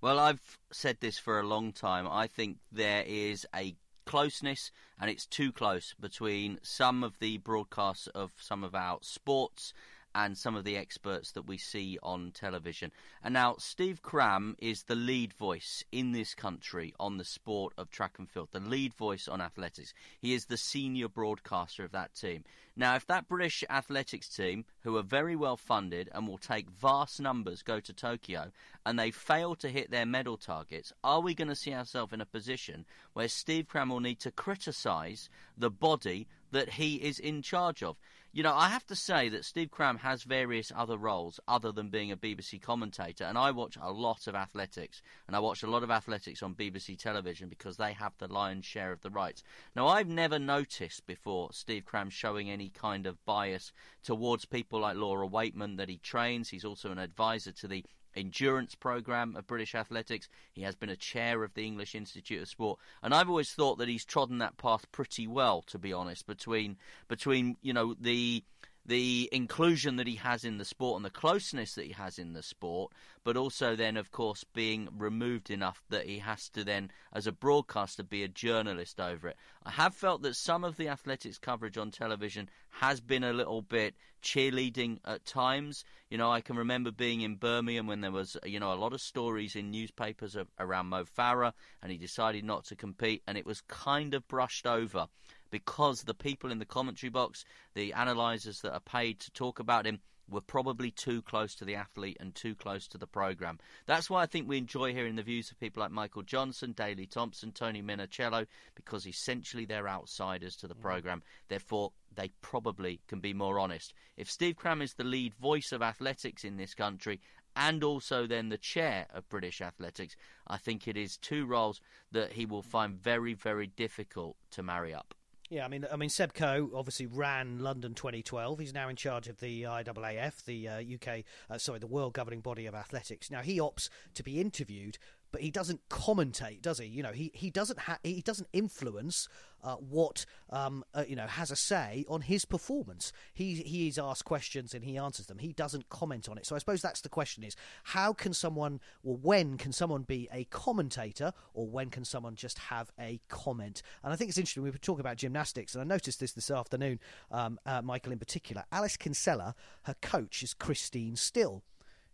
Well, 0.00 0.18
I've 0.18 0.58
said 0.72 0.98
this 1.00 1.18
for 1.18 1.40
a 1.40 1.46
long 1.46 1.72
time. 1.72 2.06
I 2.08 2.26
think 2.26 2.58
there 2.70 3.02
is 3.06 3.46
a 3.54 3.74
closeness, 4.06 4.70
and 4.98 5.10
it's 5.10 5.26
too 5.26 5.52
close 5.52 5.94
between 6.00 6.58
some 6.62 7.04
of 7.04 7.18
the 7.18 7.38
broadcasts 7.38 8.06
of 8.08 8.32
some 8.38 8.64
of 8.64 8.74
our 8.74 8.98
sports 9.02 9.74
and 10.16 10.38
some 10.38 10.56
of 10.56 10.64
the 10.64 10.78
experts 10.78 11.32
that 11.32 11.46
we 11.46 11.58
see 11.58 11.98
on 12.02 12.30
television. 12.32 12.90
And 13.22 13.34
now, 13.34 13.56
Steve 13.58 14.00
Cram 14.00 14.56
is 14.58 14.84
the 14.84 14.94
lead 14.94 15.34
voice 15.34 15.84
in 15.92 16.12
this 16.12 16.34
country 16.34 16.94
on 16.98 17.18
the 17.18 17.24
sport 17.24 17.74
of 17.76 17.90
track 17.90 18.18
and 18.18 18.28
field, 18.28 18.48
the 18.50 18.60
lead 18.60 18.94
voice 18.94 19.28
on 19.28 19.42
athletics. 19.42 19.92
He 20.18 20.32
is 20.32 20.46
the 20.46 20.56
senior 20.56 21.08
broadcaster 21.08 21.84
of 21.84 21.92
that 21.92 22.14
team. 22.14 22.44
Now, 22.74 22.94
if 22.94 23.06
that 23.08 23.28
British 23.28 23.62
athletics 23.68 24.30
team, 24.30 24.64
who 24.80 24.96
are 24.96 25.02
very 25.02 25.36
well 25.36 25.58
funded 25.58 26.08
and 26.14 26.26
will 26.26 26.38
take 26.38 26.70
vast 26.70 27.20
numbers, 27.20 27.62
go 27.62 27.78
to 27.80 27.92
Tokyo 27.92 28.52
and 28.86 28.98
they 28.98 29.10
fail 29.10 29.54
to 29.56 29.68
hit 29.68 29.90
their 29.90 30.06
medal 30.06 30.38
targets, 30.38 30.94
are 31.04 31.20
we 31.20 31.34
going 31.34 31.48
to 31.48 31.54
see 31.54 31.74
ourselves 31.74 32.14
in 32.14 32.22
a 32.22 32.26
position 32.26 32.86
where 33.12 33.28
Steve 33.28 33.68
Cram 33.68 33.90
will 33.90 34.00
need 34.00 34.20
to 34.20 34.30
criticise 34.30 35.28
the 35.58 35.70
body 35.70 36.26
that 36.52 36.70
he 36.70 36.96
is 36.96 37.18
in 37.18 37.42
charge 37.42 37.82
of? 37.82 37.96
You 38.36 38.42
know, 38.42 38.54
I 38.54 38.68
have 38.68 38.86
to 38.88 38.94
say 38.94 39.30
that 39.30 39.46
Steve 39.46 39.70
Cram 39.70 39.96
has 39.96 40.22
various 40.22 40.70
other 40.76 40.98
roles 40.98 41.40
other 41.48 41.72
than 41.72 41.88
being 41.88 42.12
a 42.12 42.18
BBC 42.18 42.60
commentator, 42.60 43.24
and 43.24 43.38
I 43.38 43.50
watch 43.50 43.78
a 43.80 43.90
lot 43.90 44.26
of 44.26 44.34
athletics, 44.34 45.00
and 45.26 45.34
I 45.34 45.38
watch 45.38 45.62
a 45.62 45.70
lot 45.70 45.82
of 45.82 45.90
athletics 45.90 46.42
on 46.42 46.54
BBC 46.54 46.98
television 46.98 47.48
because 47.48 47.78
they 47.78 47.94
have 47.94 48.12
the 48.18 48.28
lion's 48.28 48.66
share 48.66 48.92
of 48.92 49.00
the 49.00 49.08
rights. 49.08 49.42
Now, 49.74 49.86
I've 49.88 50.08
never 50.08 50.38
noticed 50.38 51.06
before 51.06 51.48
Steve 51.54 51.86
Cram 51.86 52.10
showing 52.10 52.50
any 52.50 52.68
kind 52.68 53.06
of 53.06 53.24
bias 53.24 53.72
towards 54.04 54.44
people 54.44 54.80
like 54.80 54.96
Laura 54.96 55.26
Weightman 55.26 55.78
that 55.78 55.88
he 55.88 55.96
trains. 55.96 56.50
He's 56.50 56.66
also 56.66 56.90
an 56.90 56.98
advisor 56.98 57.52
to 57.52 57.66
the 57.66 57.86
endurance 58.16 58.74
program 58.74 59.36
of 59.36 59.46
British 59.46 59.74
athletics. 59.74 60.28
He 60.52 60.62
has 60.62 60.74
been 60.74 60.88
a 60.88 60.96
chair 60.96 61.44
of 61.44 61.54
the 61.54 61.64
English 61.64 61.94
Institute 61.94 62.42
of 62.42 62.48
Sport, 62.48 62.78
and 63.02 63.14
I've 63.14 63.28
always 63.28 63.52
thought 63.52 63.78
that 63.78 63.88
he's 63.88 64.04
trodden 64.04 64.38
that 64.38 64.56
path 64.56 64.90
pretty 64.90 65.26
well, 65.26 65.62
to 65.62 65.78
be 65.78 65.92
honest. 65.92 66.26
Between 66.26 66.76
between 67.08 67.56
you 67.62 67.72
know 67.72 67.94
the 67.98 68.42
the 68.86 69.28
inclusion 69.32 69.96
that 69.96 70.06
he 70.06 70.14
has 70.16 70.44
in 70.44 70.58
the 70.58 70.64
sport 70.64 70.96
and 70.96 71.04
the 71.04 71.10
closeness 71.10 71.74
that 71.74 71.86
he 71.86 71.92
has 71.92 72.18
in 72.18 72.32
the 72.32 72.42
sport, 72.42 72.92
but 73.24 73.36
also 73.36 73.74
then, 73.74 73.96
of 73.96 74.12
course, 74.12 74.44
being 74.54 74.88
removed 74.96 75.50
enough 75.50 75.82
that 75.90 76.06
he 76.06 76.18
has 76.18 76.48
to 76.50 76.62
then, 76.62 76.90
as 77.12 77.26
a 77.26 77.32
broadcaster, 77.32 78.04
be 78.04 78.22
a 78.22 78.28
journalist 78.28 79.00
over 79.00 79.28
it. 79.28 79.36
I 79.64 79.70
have 79.72 79.94
felt 79.94 80.22
that 80.22 80.36
some 80.36 80.62
of 80.62 80.76
the 80.76 80.88
athletics 80.88 81.38
coverage 81.38 81.76
on 81.76 81.90
television 81.90 82.48
has 82.70 83.00
been 83.00 83.24
a 83.24 83.32
little 83.32 83.62
bit 83.62 83.96
cheerleading 84.22 84.98
at 85.04 85.24
times. 85.24 85.84
You 86.08 86.18
know, 86.18 86.30
I 86.30 86.40
can 86.40 86.56
remember 86.56 86.92
being 86.92 87.22
in 87.22 87.36
Birmingham 87.36 87.88
when 87.88 88.02
there 88.02 88.12
was, 88.12 88.36
you 88.44 88.60
know, 88.60 88.72
a 88.72 88.74
lot 88.74 88.92
of 88.92 89.00
stories 89.00 89.56
in 89.56 89.72
newspapers 89.72 90.36
around 90.60 90.86
Mo 90.86 91.04
Farah, 91.04 91.52
and 91.82 91.90
he 91.90 91.98
decided 91.98 92.44
not 92.44 92.64
to 92.66 92.76
compete, 92.76 93.22
and 93.26 93.36
it 93.36 93.46
was 93.46 93.62
kind 93.62 94.14
of 94.14 94.28
brushed 94.28 94.66
over 94.66 95.08
because 95.56 96.02
the 96.02 96.12
people 96.12 96.52
in 96.52 96.58
the 96.58 96.66
commentary 96.66 97.08
box, 97.08 97.42
the 97.72 97.90
analysers 97.92 98.60
that 98.60 98.74
are 98.74 98.80
paid 98.80 99.18
to 99.18 99.30
talk 99.30 99.58
about 99.58 99.86
him, 99.86 99.98
were 100.28 100.42
probably 100.42 100.90
too 100.90 101.22
close 101.22 101.54
to 101.54 101.64
the 101.64 101.74
athlete 101.74 102.18
and 102.20 102.34
too 102.34 102.54
close 102.54 102.86
to 102.86 102.98
the 102.98 103.06
programme. 103.06 103.58
That's 103.86 104.10
why 104.10 104.20
I 104.20 104.26
think 104.26 104.46
we 104.46 104.58
enjoy 104.58 104.92
hearing 104.92 105.16
the 105.16 105.22
views 105.22 105.50
of 105.50 105.58
people 105.58 105.80
like 105.80 105.92
Michael 105.92 106.24
Johnson, 106.24 106.74
Daley 106.76 107.06
Thompson, 107.06 107.52
Tony 107.52 107.80
Minichiello, 107.80 108.46
because 108.74 109.06
essentially 109.06 109.64
they're 109.64 109.88
outsiders 109.88 110.56
to 110.56 110.66
the 110.66 110.74
mm. 110.74 110.82
programme. 110.82 111.22
Therefore, 111.48 111.92
they 112.14 112.32
probably 112.42 113.00
can 113.08 113.20
be 113.20 113.32
more 113.32 113.58
honest. 113.58 113.94
If 114.18 114.30
Steve 114.30 114.56
Cram 114.56 114.82
is 114.82 114.92
the 114.92 115.04
lead 115.04 115.34
voice 115.36 115.72
of 115.72 115.80
athletics 115.80 116.44
in 116.44 116.58
this 116.58 116.74
country 116.74 117.18
and 117.54 117.82
also 117.82 118.26
then 118.26 118.50
the 118.50 118.58
chair 118.58 119.06
of 119.14 119.26
British 119.30 119.62
athletics, 119.62 120.16
I 120.46 120.58
think 120.58 120.86
it 120.86 120.98
is 120.98 121.16
two 121.16 121.46
roles 121.46 121.80
that 122.12 122.32
he 122.32 122.44
will 122.44 122.62
find 122.62 122.94
very, 122.94 123.32
very 123.32 123.68
difficult 123.68 124.36
to 124.50 124.62
marry 124.62 124.92
up. 124.92 125.14
Yeah, 125.48 125.64
I 125.64 125.68
mean, 125.68 125.86
I 125.92 125.96
mean, 125.96 126.08
Seb 126.08 126.34
Coe 126.34 126.70
obviously 126.74 127.06
ran 127.06 127.60
London 127.60 127.94
2012. 127.94 128.58
He's 128.58 128.74
now 128.74 128.88
in 128.88 128.96
charge 128.96 129.28
of 129.28 129.38
the 129.38 129.62
IAAF, 129.62 130.44
the 130.44 130.68
uh, 130.68 130.80
UK, 130.80 131.22
uh, 131.48 131.58
sorry, 131.58 131.78
the 131.78 131.86
world 131.86 132.14
governing 132.14 132.40
body 132.40 132.66
of 132.66 132.74
athletics. 132.74 133.30
Now 133.30 133.42
he 133.42 133.60
opts 133.60 133.88
to 134.14 134.24
be 134.24 134.40
interviewed 134.40 134.98
but 135.36 135.42
he 135.42 135.50
doesn't 135.50 135.86
commentate, 135.90 136.62
does 136.62 136.78
he? 136.78 136.86
You 136.86 137.02
know, 137.02 137.12
he 137.12 137.30
he 137.34 137.50
doesn't 137.50 137.78
ha- 137.78 137.98
he 138.02 138.22
doesn't 138.22 138.48
influence 138.54 139.28
uh, 139.62 139.74
what 139.74 140.24
um, 140.48 140.82
uh, 140.94 141.04
you 141.06 141.14
know 141.14 141.26
has 141.26 141.50
a 141.50 141.56
say 141.56 142.06
on 142.08 142.22
his 142.22 142.46
performance. 142.46 143.12
He 143.34 143.56
he 143.56 143.86
is 143.86 143.98
asked 143.98 144.24
questions 144.24 144.72
and 144.72 144.82
he 144.82 144.96
answers 144.96 145.26
them. 145.26 145.36
He 145.36 145.52
doesn't 145.52 145.90
comment 145.90 146.30
on 146.30 146.38
it. 146.38 146.46
So 146.46 146.56
I 146.56 146.58
suppose 146.58 146.80
that's 146.80 147.02
the 147.02 147.10
question: 147.10 147.44
is 147.44 147.54
how 147.84 148.14
can 148.14 148.32
someone, 148.32 148.80
or 149.04 149.18
when 149.18 149.58
can 149.58 149.72
someone 149.72 150.04
be 150.04 150.26
a 150.32 150.44
commentator, 150.44 151.34
or 151.52 151.66
when 151.66 151.90
can 151.90 152.06
someone 152.06 152.34
just 152.34 152.58
have 152.58 152.90
a 152.98 153.20
comment? 153.28 153.82
And 154.02 154.14
I 154.14 154.16
think 154.16 154.30
it's 154.30 154.38
interesting. 154.38 154.62
We 154.62 154.70
were 154.70 154.78
talking 154.78 155.00
about 155.00 155.18
gymnastics, 155.18 155.74
and 155.74 155.82
I 155.82 155.84
noticed 155.84 156.18
this 156.18 156.32
this 156.32 156.50
afternoon. 156.50 156.98
Um, 157.30 157.60
uh, 157.66 157.82
Michael, 157.82 158.12
in 158.12 158.18
particular, 158.18 158.64
Alice 158.72 158.96
Kinsella, 158.96 159.54
her 159.82 159.96
coach 160.00 160.42
is 160.42 160.54
Christine 160.54 161.14
Still 161.14 161.62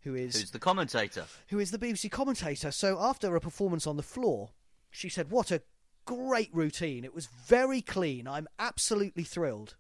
who 0.03 0.15
is 0.15 0.39
who's 0.39 0.51
the 0.51 0.59
commentator, 0.59 1.25
who 1.49 1.59
is 1.59 1.71
the 1.71 1.79
BBC 1.79 2.11
commentator. 2.11 2.71
So 2.71 2.99
after 3.01 3.35
a 3.35 3.41
performance 3.41 3.87
on 3.87 3.97
the 3.97 4.03
floor, 4.03 4.51
she 4.91 5.09
said, 5.09 5.31
"What 5.31 5.51
a 5.51 5.63
great 6.05 6.55
routine! 6.55 7.05
It 7.05 7.15
was 7.15 7.27
very 7.27 7.81
clean. 7.81 8.27
I'm 8.27 8.49
absolutely 8.59 9.25
thrilled." 9.25 9.77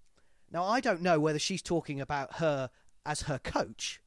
Now 0.51 0.65
I 0.65 0.81
don't 0.81 1.03
know 1.03 1.19
whether 1.19 1.39
she's 1.39 1.63
talking 1.63 2.01
about 2.01 2.37
her 2.37 2.71
as 3.05 3.23
her 3.23 3.39
coach, 3.39 4.01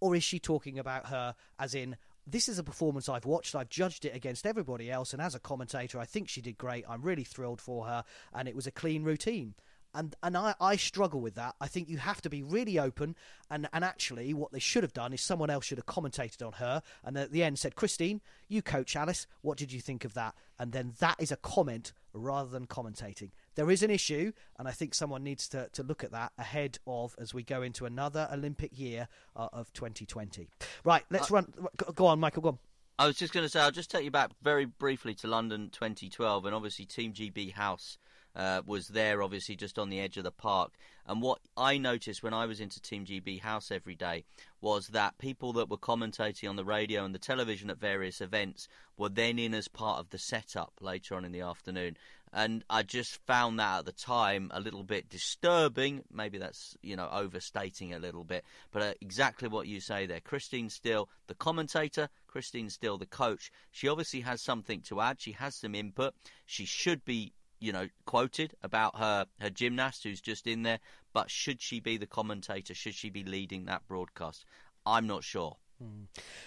or 0.00 0.14
is 0.14 0.24
she 0.24 0.38
talking 0.38 0.78
about 0.78 1.06
her 1.06 1.34
as 1.58 1.74
in 1.74 1.96
this 2.26 2.48
is 2.48 2.58
a 2.58 2.64
performance 2.64 3.08
I've 3.08 3.24
watched. 3.24 3.54
I've 3.54 3.70
judged 3.70 4.04
it 4.04 4.14
against 4.14 4.46
everybody 4.46 4.90
else, 4.90 5.12
and 5.12 5.22
as 5.22 5.34
a 5.34 5.40
commentator, 5.40 5.98
I 5.98 6.04
think 6.04 6.28
she 6.28 6.42
did 6.42 6.58
great. 6.58 6.84
I'm 6.86 7.02
really 7.02 7.24
thrilled 7.24 7.60
for 7.60 7.86
her, 7.86 8.04
and 8.34 8.46
it 8.46 8.54
was 8.54 8.66
a 8.66 8.70
clean 8.70 9.02
routine 9.02 9.54
and 9.98 10.14
and 10.22 10.36
I, 10.36 10.54
I 10.60 10.76
struggle 10.76 11.20
with 11.20 11.34
that. 11.34 11.56
I 11.60 11.66
think 11.66 11.88
you 11.88 11.98
have 11.98 12.22
to 12.22 12.30
be 12.30 12.42
really 12.42 12.78
open, 12.78 13.16
and 13.50 13.68
and 13.72 13.84
actually, 13.84 14.32
what 14.32 14.52
they 14.52 14.60
should 14.60 14.84
have 14.84 14.92
done 14.92 15.12
is 15.12 15.20
someone 15.20 15.50
else 15.50 15.64
should 15.64 15.78
have 15.78 15.86
commentated 15.86 16.46
on 16.46 16.52
her, 16.54 16.82
and 17.04 17.18
at 17.18 17.32
the 17.32 17.42
end 17.42 17.58
said, 17.58 17.74
"Christine, 17.74 18.20
you 18.46 18.62
coach 18.62 18.94
Alice. 18.94 19.26
What 19.42 19.58
did 19.58 19.72
you 19.72 19.80
think 19.80 20.04
of 20.04 20.14
that?" 20.14 20.34
And 20.58 20.72
then 20.72 20.94
that 21.00 21.16
is 21.18 21.32
a 21.32 21.36
comment 21.36 21.92
rather 22.12 22.48
than 22.48 22.66
commentating. 22.66 23.30
There 23.56 23.70
is 23.70 23.82
an 23.82 23.90
issue, 23.90 24.32
and 24.56 24.68
I 24.68 24.70
think 24.70 24.94
someone 24.94 25.24
needs 25.24 25.48
to, 25.48 25.68
to 25.72 25.82
look 25.82 26.04
at 26.04 26.12
that 26.12 26.32
ahead 26.38 26.78
of 26.86 27.16
as 27.18 27.34
we 27.34 27.42
go 27.42 27.62
into 27.62 27.84
another 27.84 28.28
Olympic 28.32 28.78
year 28.78 29.08
uh, 29.34 29.48
of 29.52 29.72
2020. 29.72 30.48
Right, 30.84 31.04
let's 31.10 31.30
uh, 31.30 31.34
run. 31.34 31.52
Go 31.94 32.06
on, 32.06 32.20
Michael. 32.20 32.42
Go 32.42 32.48
on. 32.50 32.58
I 33.00 33.06
was 33.06 33.16
just 33.16 33.32
going 33.32 33.44
to 33.44 33.48
say, 33.48 33.60
I'll 33.60 33.70
just 33.70 33.92
take 33.92 34.04
you 34.04 34.10
back 34.10 34.30
very 34.42 34.64
briefly 34.64 35.14
to 35.16 35.28
London 35.28 35.70
2012, 35.70 36.44
and 36.44 36.54
obviously 36.54 36.84
Team 36.84 37.12
GB 37.12 37.52
House 37.52 37.98
uh, 38.38 38.62
was 38.64 38.88
there, 38.88 39.20
obviously, 39.22 39.56
just 39.56 39.78
on 39.78 39.90
the 39.90 40.00
edge 40.00 40.16
of 40.16 40.24
the 40.24 40.30
park. 40.30 40.72
And 41.04 41.20
what 41.20 41.40
I 41.56 41.76
noticed 41.76 42.22
when 42.22 42.32
I 42.32 42.46
was 42.46 42.60
into 42.60 42.80
Team 42.80 43.04
GB 43.04 43.40
House 43.40 43.70
every 43.70 43.96
day 43.96 44.24
was 44.60 44.88
that 44.88 45.18
people 45.18 45.52
that 45.54 45.68
were 45.68 45.76
commentating 45.76 46.48
on 46.48 46.56
the 46.56 46.64
radio 46.64 47.04
and 47.04 47.14
the 47.14 47.18
television 47.18 47.68
at 47.68 47.80
various 47.80 48.20
events 48.20 48.68
were 48.96 49.08
then 49.08 49.38
in 49.38 49.54
as 49.54 49.68
part 49.68 49.98
of 49.98 50.10
the 50.10 50.18
setup 50.18 50.72
later 50.80 51.16
on 51.16 51.24
in 51.24 51.32
the 51.32 51.40
afternoon. 51.40 51.96
And 52.32 52.62
I 52.68 52.82
just 52.82 53.18
found 53.26 53.58
that 53.58 53.80
at 53.80 53.84
the 53.86 53.92
time 53.92 54.50
a 54.52 54.60
little 54.60 54.84
bit 54.84 55.08
disturbing. 55.08 56.04
Maybe 56.12 56.38
that's, 56.38 56.76
you 56.82 56.94
know, 56.94 57.08
overstating 57.10 57.94
a 57.94 57.98
little 57.98 58.22
bit. 58.22 58.44
But 58.70 58.82
uh, 58.82 58.94
exactly 59.00 59.48
what 59.48 59.66
you 59.66 59.80
say 59.80 60.06
there. 60.06 60.20
Christine 60.20 60.68
Still, 60.68 61.08
the 61.26 61.34
commentator, 61.34 62.10
Christine 62.26 62.68
Still, 62.68 62.98
the 62.98 63.06
coach, 63.06 63.50
she 63.72 63.88
obviously 63.88 64.20
has 64.20 64.42
something 64.42 64.82
to 64.82 65.00
add. 65.00 65.20
She 65.20 65.32
has 65.32 65.54
some 65.56 65.74
input. 65.74 66.14
She 66.44 66.66
should 66.66 67.04
be 67.04 67.32
you 67.60 67.72
know, 67.72 67.88
quoted 68.06 68.54
about 68.62 68.96
her, 68.98 69.26
her 69.40 69.50
gymnast 69.50 70.04
who's 70.04 70.20
just 70.20 70.46
in 70.46 70.62
there, 70.62 70.80
but 71.12 71.30
should 71.30 71.60
she 71.60 71.80
be 71.80 71.96
the 71.96 72.06
commentator? 72.06 72.74
Should 72.74 72.94
she 72.94 73.10
be 73.10 73.24
leading 73.24 73.64
that 73.64 73.86
broadcast? 73.86 74.44
I'm 74.86 75.06
not 75.06 75.24
sure. 75.24 75.56
Hmm. 75.80 76.04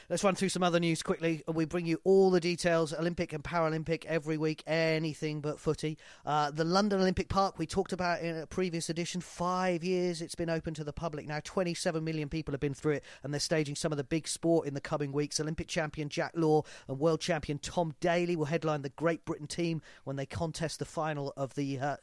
Let's 0.10 0.26
run 0.26 0.36
through 0.36 0.50
some 0.50 0.62
other 0.64 0.80
news 0.80 1.02
quickly. 1.02 1.42
We 1.48 1.64
bring 1.64 1.86
you 1.86 2.02
all 2.04 2.32
the 2.32 2.42
details, 2.42 2.94
Olympic 2.94 3.32
and 3.32 3.42
Paralympic, 3.42 4.04
every 4.06 4.38
week, 4.38 4.62
anything 4.68 5.40
but 5.40 5.58
footy. 5.58 5.98
Uh, 6.26 6.52
the 6.52 6.66
London 6.66 7.00
Olympic 7.00 7.30
Park, 7.30 7.58
we 7.58 7.66
talked 7.66 7.94
about 7.94 8.22
in 8.22 8.36
a 8.38 8.46
previous 8.46 8.90
edition, 8.90 9.22
five 9.22 9.86
years 9.86 10.22
it's 10.22 10.36
been 10.36 10.50
open 10.50 10.74
to 10.74 10.84
the 10.84 10.92
public 10.92 11.28
now. 11.28 11.40
27 11.42 12.04
million 12.04 12.28
people 12.28 12.52
have 12.52 12.60
been 12.60 12.74
through 12.74 12.94
it, 12.94 13.06
and 13.24 13.34
they're 13.34 13.40
staging 13.40 13.76
some 13.76 13.94
of 13.94 13.98
the 13.98 14.04
big 14.04 14.28
sport 14.28 14.68
in 14.68 14.74
the 14.74 14.82
coming 14.82 15.14
weeks. 15.14 15.40
Olympic 15.40 15.70
champion 15.70 16.10
Jack 16.10 16.34
Laugher 16.36 16.68
and 16.90 17.00
world 17.00 17.22
champion 17.22 17.58
Tom 17.58 17.96
Daley 18.02 18.36
will 18.36 18.46
headline 18.46 18.82
the 18.82 18.90
Great 18.90 19.24
Britain 19.24 19.48
team 19.48 19.82
when 20.04 20.18
they 20.18 20.26
contest 20.26 20.80
the 20.80 20.86
final 20.86 21.32
of 21.38 21.56
the 21.56 21.80
uh, 21.80 21.96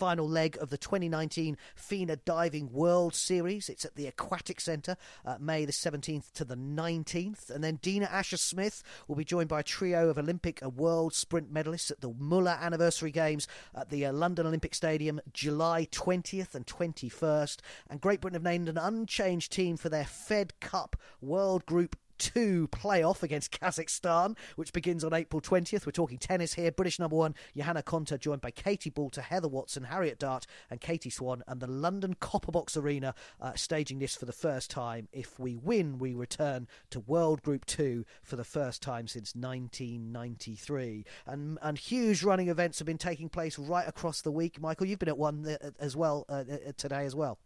final 0.00 0.26
leg 0.26 0.56
of 0.62 0.70
the 0.70 0.78
2019 0.78 1.58
FINA 1.74 2.16
Diving 2.24 2.72
World 2.72 3.14
Series. 3.14 3.68
It's 3.68 3.84
at 3.84 3.96
the 3.96 4.06
Aquatic 4.06 4.58
Centre, 4.58 4.96
uh, 5.26 5.36
May 5.38 5.66
the 5.66 5.72
17th 5.72 6.32
to 6.32 6.44
the 6.46 6.56
19th. 6.56 7.50
And 7.50 7.62
then 7.62 7.78
Dina 7.82 8.06
Asher 8.06 8.38
Smith 8.38 8.82
will 9.06 9.16
be 9.16 9.26
joined 9.26 9.50
by 9.50 9.60
a 9.60 9.62
trio 9.62 10.08
of 10.08 10.16
Olympic 10.16 10.62
and 10.62 10.74
world 10.74 11.12
sprint 11.12 11.52
medalists 11.52 11.90
at 11.90 12.00
the 12.00 12.14
Muller 12.18 12.56
Anniversary 12.58 13.10
Games 13.10 13.46
at 13.74 13.90
the 13.90 14.06
uh, 14.06 14.12
London 14.14 14.46
Olympic 14.46 14.74
Stadium, 14.74 15.20
July 15.34 15.86
20th 15.92 16.54
and 16.54 16.66
21st. 16.66 17.58
And 17.90 18.00
Great 18.00 18.22
Britain 18.22 18.36
have 18.36 18.42
named 18.42 18.70
an 18.70 18.78
unchanged 18.78 19.52
team 19.52 19.76
for 19.76 19.90
their 19.90 20.06
Fed 20.06 20.58
Cup 20.60 20.96
World 21.20 21.66
Group 21.66 21.94
2 22.20 22.68
playoff 22.68 23.22
against 23.22 23.50
Kazakhstan, 23.50 24.36
which 24.54 24.74
begins 24.74 25.02
on 25.02 25.14
April 25.14 25.40
20th. 25.40 25.86
We're 25.86 25.92
talking 25.92 26.18
tennis 26.18 26.54
here. 26.54 26.70
British 26.70 26.98
number 26.98 27.16
one, 27.16 27.34
Johanna 27.56 27.82
Konta, 27.82 28.20
joined 28.20 28.42
by 28.42 28.50
Katie 28.50 28.90
Boulter, 28.90 29.22
Heather 29.22 29.48
Watson, 29.48 29.84
Harriet 29.84 30.18
Dart, 30.18 30.46
and 30.68 30.80
Katie 30.80 31.08
Swan, 31.08 31.42
and 31.48 31.60
the 31.60 31.66
London 31.66 32.14
Copperbox 32.20 32.76
Arena 32.76 33.14
uh, 33.40 33.54
staging 33.54 33.98
this 33.98 34.14
for 34.14 34.26
the 34.26 34.32
first 34.32 34.70
time. 34.70 35.08
If 35.12 35.40
we 35.40 35.56
win, 35.56 35.98
we 35.98 36.12
return 36.12 36.68
to 36.90 37.00
World 37.00 37.42
Group 37.42 37.64
2 37.64 38.04
for 38.22 38.36
the 38.36 38.44
first 38.44 38.82
time 38.82 39.08
since 39.08 39.34
1993. 39.34 41.06
And, 41.26 41.58
and 41.62 41.78
huge 41.78 42.22
running 42.22 42.48
events 42.48 42.78
have 42.80 42.86
been 42.86 42.98
taking 42.98 43.30
place 43.30 43.58
right 43.58 43.88
across 43.88 44.20
the 44.20 44.30
week. 44.30 44.60
Michael, 44.60 44.86
you've 44.86 44.98
been 44.98 45.08
at 45.08 45.16
one 45.16 45.46
uh, 45.46 45.70
as 45.80 45.96
well 45.96 46.26
uh, 46.28 46.44
uh, 46.50 46.72
today 46.76 47.06
as 47.06 47.16
well. 47.16 47.38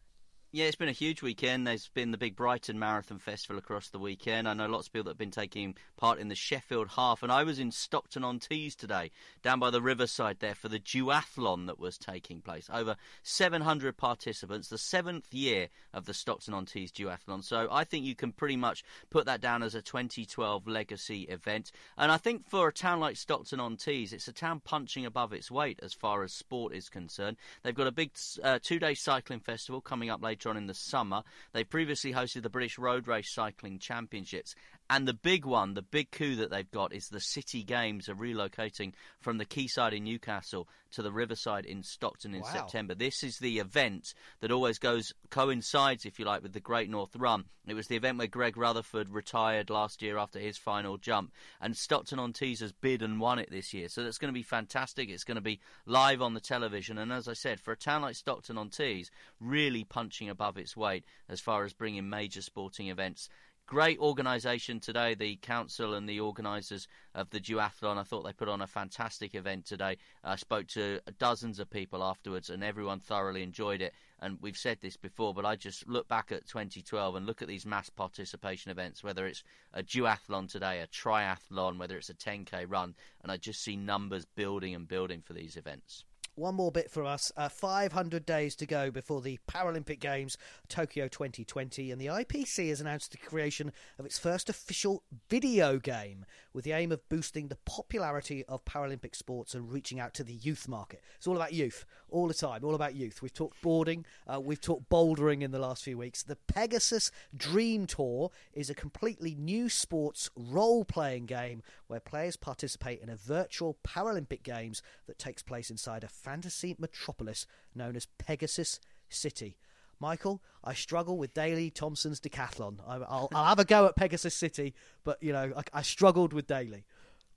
Yeah, 0.54 0.66
it's 0.66 0.76
been 0.76 0.88
a 0.88 0.92
huge 0.92 1.20
weekend. 1.20 1.66
There's 1.66 1.88
been 1.88 2.12
the 2.12 2.16
big 2.16 2.36
Brighton 2.36 2.78
Marathon 2.78 3.18
Festival 3.18 3.58
across 3.58 3.88
the 3.88 3.98
weekend. 3.98 4.48
I 4.48 4.54
know 4.54 4.68
lots 4.68 4.86
of 4.86 4.92
people 4.92 5.06
that 5.06 5.10
have 5.10 5.18
been 5.18 5.32
taking 5.32 5.74
part 5.96 6.20
in 6.20 6.28
the 6.28 6.36
Sheffield 6.36 6.90
Half, 6.90 7.24
and 7.24 7.32
I 7.32 7.42
was 7.42 7.58
in 7.58 7.72
Stockton 7.72 8.22
on 8.22 8.38
Tees 8.38 8.76
today, 8.76 9.10
down 9.42 9.58
by 9.58 9.70
the 9.70 9.82
riverside 9.82 10.38
there, 10.38 10.54
for 10.54 10.68
the 10.68 10.78
duathlon 10.78 11.66
that 11.66 11.80
was 11.80 11.98
taking 11.98 12.40
place. 12.40 12.70
Over 12.72 12.94
700 13.24 13.96
participants, 13.96 14.68
the 14.68 14.78
seventh 14.78 15.34
year 15.34 15.70
of 15.92 16.04
the 16.04 16.14
Stockton 16.14 16.54
on 16.54 16.66
Tees 16.66 16.92
duathlon. 16.92 17.42
So 17.42 17.66
I 17.68 17.82
think 17.82 18.04
you 18.04 18.14
can 18.14 18.30
pretty 18.30 18.56
much 18.56 18.84
put 19.10 19.26
that 19.26 19.40
down 19.40 19.64
as 19.64 19.74
a 19.74 19.82
2012 19.82 20.68
legacy 20.68 21.22
event. 21.22 21.72
And 21.98 22.12
I 22.12 22.16
think 22.16 22.48
for 22.48 22.68
a 22.68 22.72
town 22.72 23.00
like 23.00 23.16
Stockton 23.16 23.58
on 23.58 23.76
Tees, 23.76 24.12
it's 24.12 24.28
a 24.28 24.32
town 24.32 24.60
punching 24.64 25.04
above 25.04 25.32
its 25.32 25.50
weight 25.50 25.80
as 25.82 25.92
far 25.92 26.22
as 26.22 26.32
sport 26.32 26.76
is 26.76 26.88
concerned. 26.88 27.38
They've 27.64 27.74
got 27.74 27.88
a 27.88 27.92
big 27.92 28.12
uh, 28.40 28.60
two-day 28.62 28.94
cycling 28.94 29.40
festival 29.40 29.80
coming 29.80 30.10
up 30.10 30.22
later 30.22 30.43
on 30.46 30.57
in 30.57 30.66
the 30.66 30.74
summer. 30.74 31.22
They 31.52 31.64
previously 31.64 32.12
hosted 32.12 32.42
the 32.42 32.50
British 32.50 32.78
Road 32.78 33.09
Race 33.09 33.33
Cycling 33.33 33.78
Championships. 33.78 34.54
And 34.90 35.08
the 35.08 35.14
big 35.14 35.46
one, 35.46 35.72
the 35.72 35.82
big 35.82 36.10
coup 36.10 36.36
that 36.36 36.50
they've 36.50 36.70
got 36.70 36.92
is 36.92 37.08
the 37.08 37.20
City 37.20 37.62
Games 37.62 38.08
are 38.08 38.14
relocating 38.14 38.92
from 39.20 39.38
the 39.38 39.46
Quayside 39.46 39.94
in 39.94 40.04
Newcastle 40.04 40.68
to 40.92 41.02
the 41.02 41.10
Riverside 41.10 41.64
in 41.64 41.82
Stockton 41.82 42.34
in 42.34 42.42
Wow. 42.42 42.52
September. 42.52 42.94
This 42.94 43.22
is 43.22 43.38
the 43.38 43.60
event 43.60 44.12
that 44.40 44.52
always 44.52 44.78
goes 44.78 45.12
coincides, 45.30 46.04
if 46.04 46.18
you 46.18 46.26
like, 46.26 46.42
with 46.42 46.52
the 46.52 46.60
Great 46.60 46.90
North 46.90 47.16
Run. 47.16 47.46
It 47.66 47.72
was 47.72 47.86
the 47.86 47.96
event 47.96 48.18
where 48.18 48.26
Greg 48.26 48.58
Rutherford 48.58 49.08
retired 49.08 49.70
last 49.70 50.02
year 50.02 50.18
after 50.18 50.38
his 50.38 50.58
final 50.58 50.98
jump, 50.98 51.32
and 51.62 51.74
Stockton 51.74 52.18
on 52.18 52.34
Tees 52.34 52.60
has 52.60 52.72
bid 52.72 53.00
and 53.00 53.18
won 53.18 53.38
it 53.38 53.50
this 53.50 53.72
year. 53.72 53.88
So 53.88 54.04
that's 54.04 54.18
going 54.18 54.32
to 54.32 54.38
be 54.38 54.42
fantastic. 54.42 55.08
It's 55.08 55.24
going 55.24 55.36
to 55.36 55.40
be 55.40 55.60
live 55.86 56.20
on 56.20 56.34
the 56.34 56.40
television, 56.40 56.98
and 56.98 57.10
as 57.10 57.26
I 57.26 57.32
said, 57.32 57.58
for 57.58 57.72
a 57.72 57.76
town 57.76 58.02
like 58.02 58.16
Stockton 58.16 58.58
on 58.58 58.68
Tees, 58.68 59.10
really 59.40 59.82
punching 59.82 60.28
above 60.28 60.58
its 60.58 60.76
weight 60.76 61.04
as 61.28 61.40
far 61.40 61.64
as 61.64 61.72
bringing 61.72 62.08
major 62.10 62.42
sporting 62.42 62.88
events 62.88 63.30
Great 63.66 63.98
organisation 63.98 64.79
today, 64.79 65.14
the 65.14 65.37
council 65.37 65.94
and 65.94 66.07
the 66.07 66.20
organisers 66.20 66.87
of 67.14 67.31
the 67.31 67.40
duathlon. 67.40 67.96
I 67.96 68.03
thought 68.03 68.22
they 68.22 68.35
put 68.35 68.50
on 68.50 68.61
a 68.61 68.66
fantastic 68.66 69.35
event 69.35 69.64
today. 69.64 69.96
I 70.22 70.37
spoke 70.37 70.66
to 70.68 71.00
dozens 71.18 71.59
of 71.59 71.70
people 71.70 72.05
afterwards, 72.05 72.50
and 72.50 72.62
everyone 72.62 73.00
thoroughly 73.00 73.42
enjoyed 73.42 73.81
it. 73.81 73.94
And 74.20 74.37
we've 74.42 74.55
said 74.55 74.83
this 74.83 74.98
before, 74.98 75.33
but 75.33 75.46
I 75.46 75.57
just 75.57 75.88
look 75.88 76.07
back 76.09 76.31
at 76.31 76.46
2012 76.46 77.16
and 77.16 77.24
look 77.24 77.40
at 77.40 77.48
these 77.48 77.64
mass 77.64 77.88
participation 77.88 78.70
events, 78.70 79.03
whether 79.03 79.27
it's 79.27 79.42
a 79.72 79.83
duathlon 79.83 80.46
today, 80.46 80.81
a 80.81 80.87
triathlon, 80.87 81.79
whether 81.79 81.96
it's 81.96 82.11
a 82.11 82.14
10k 82.14 82.66
run, 82.68 82.94
and 83.22 83.33
I 83.33 83.38
just 83.38 83.62
see 83.62 83.77
numbers 83.77 84.27
building 84.27 84.74
and 84.74 84.87
building 84.87 85.22
for 85.22 85.33
these 85.33 85.57
events. 85.57 86.05
One 86.36 86.56
more 86.56 86.72
bit 86.72 86.90
for 86.90 87.04
us. 87.04 87.30
Uh, 87.36 87.48
500 87.48 88.26
days 88.26 88.56
to 88.56 88.66
go 88.66 88.90
before 88.90 89.20
the 89.20 89.38
Paralympic 89.48 90.00
Games 90.00 90.36
Tokyo 90.68 91.06
2020, 91.06 91.92
and 91.92 92.00
the 92.00 92.06
IPC 92.06 92.70
has 92.70 92.80
announced 92.80 93.12
the 93.12 93.18
creation 93.18 93.70
of 94.00 94.04
its 94.04 94.18
first 94.18 94.50
official 94.50 95.04
video 95.28 95.78
game 95.78 96.26
with 96.52 96.64
the 96.64 96.72
aim 96.72 96.90
of 96.90 97.08
boosting 97.08 97.46
the 97.46 97.58
popularity 97.64 98.44
of 98.46 98.64
Paralympic 98.64 99.14
sports 99.14 99.54
and 99.54 99.72
reaching 99.72 100.00
out 100.00 100.12
to 100.14 100.24
the 100.24 100.32
youth 100.32 100.66
market. 100.66 101.02
It's 101.16 101.28
all 101.28 101.36
about 101.36 101.52
youth, 101.52 101.84
all 102.10 102.26
the 102.26 102.34
time, 102.34 102.64
all 102.64 102.74
about 102.74 102.96
youth. 102.96 103.22
We've 103.22 103.32
talked 103.32 103.62
boarding, 103.62 104.04
uh, 104.26 104.40
we've 104.40 104.60
talked 104.60 104.90
bouldering 104.90 105.42
in 105.42 105.52
the 105.52 105.60
last 105.60 105.84
few 105.84 105.98
weeks. 105.98 106.24
The 106.24 106.36
Pegasus 106.48 107.12
Dream 107.36 107.86
Tour 107.86 108.32
is 108.52 108.70
a 108.70 108.74
completely 108.74 109.36
new 109.36 109.68
sports 109.68 110.30
role 110.36 110.84
playing 110.84 111.26
game 111.26 111.62
where 111.86 112.00
players 112.00 112.36
participate 112.36 113.00
in 113.00 113.08
a 113.08 113.16
virtual 113.16 113.78
Paralympic 113.86 114.42
Games 114.42 114.82
that 115.06 115.18
takes 115.18 115.42
place 115.42 115.70
inside 115.70 116.02
a 116.02 116.08
fantasy 116.24 116.74
metropolis 116.78 117.46
known 117.74 117.96
as 117.96 118.06
Pegasus 118.18 118.80
City. 119.10 119.58
Michael, 120.00 120.42
I 120.64 120.74
struggle 120.74 121.18
with 121.18 121.34
Daley 121.34 121.70
Thompson's 121.70 122.20
decathlon. 122.20 122.78
I, 122.87 122.96
I'll, 122.96 123.28
I'll 123.32 123.44
have 123.44 123.58
a 123.58 123.64
go 123.64 123.87
at 123.87 123.94
Pegasus 123.94 124.34
City, 124.34 124.74
but 125.04 125.22
you 125.22 125.32
know, 125.32 125.52
I, 125.56 125.62
I 125.78 125.82
struggled 125.82 126.32
with 126.32 126.46
Daley. 126.46 126.84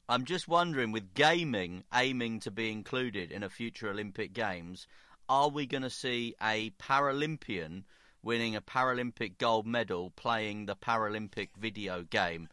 I'm 0.09 0.23
just 0.23 0.47
wondering, 0.47 0.93
with 0.93 1.13
gaming 1.13 1.83
aiming 1.93 2.39
to 2.41 2.51
be 2.51 2.71
included 2.71 3.29
in 3.31 3.43
a 3.43 3.49
future 3.49 3.89
Olympic 3.89 4.31
Games, 4.31 4.87
are 5.27 5.49
we 5.49 5.65
going 5.65 5.83
to 5.83 5.89
see 5.89 6.33
a 6.41 6.69
Paralympian 6.81 7.83
winning 8.23 8.55
a 8.55 8.61
Paralympic 8.61 9.37
gold 9.37 9.67
medal 9.67 10.11
playing 10.11 10.65
the 10.65 10.77
Paralympic 10.77 11.49
video 11.59 12.03
game? 12.03 12.47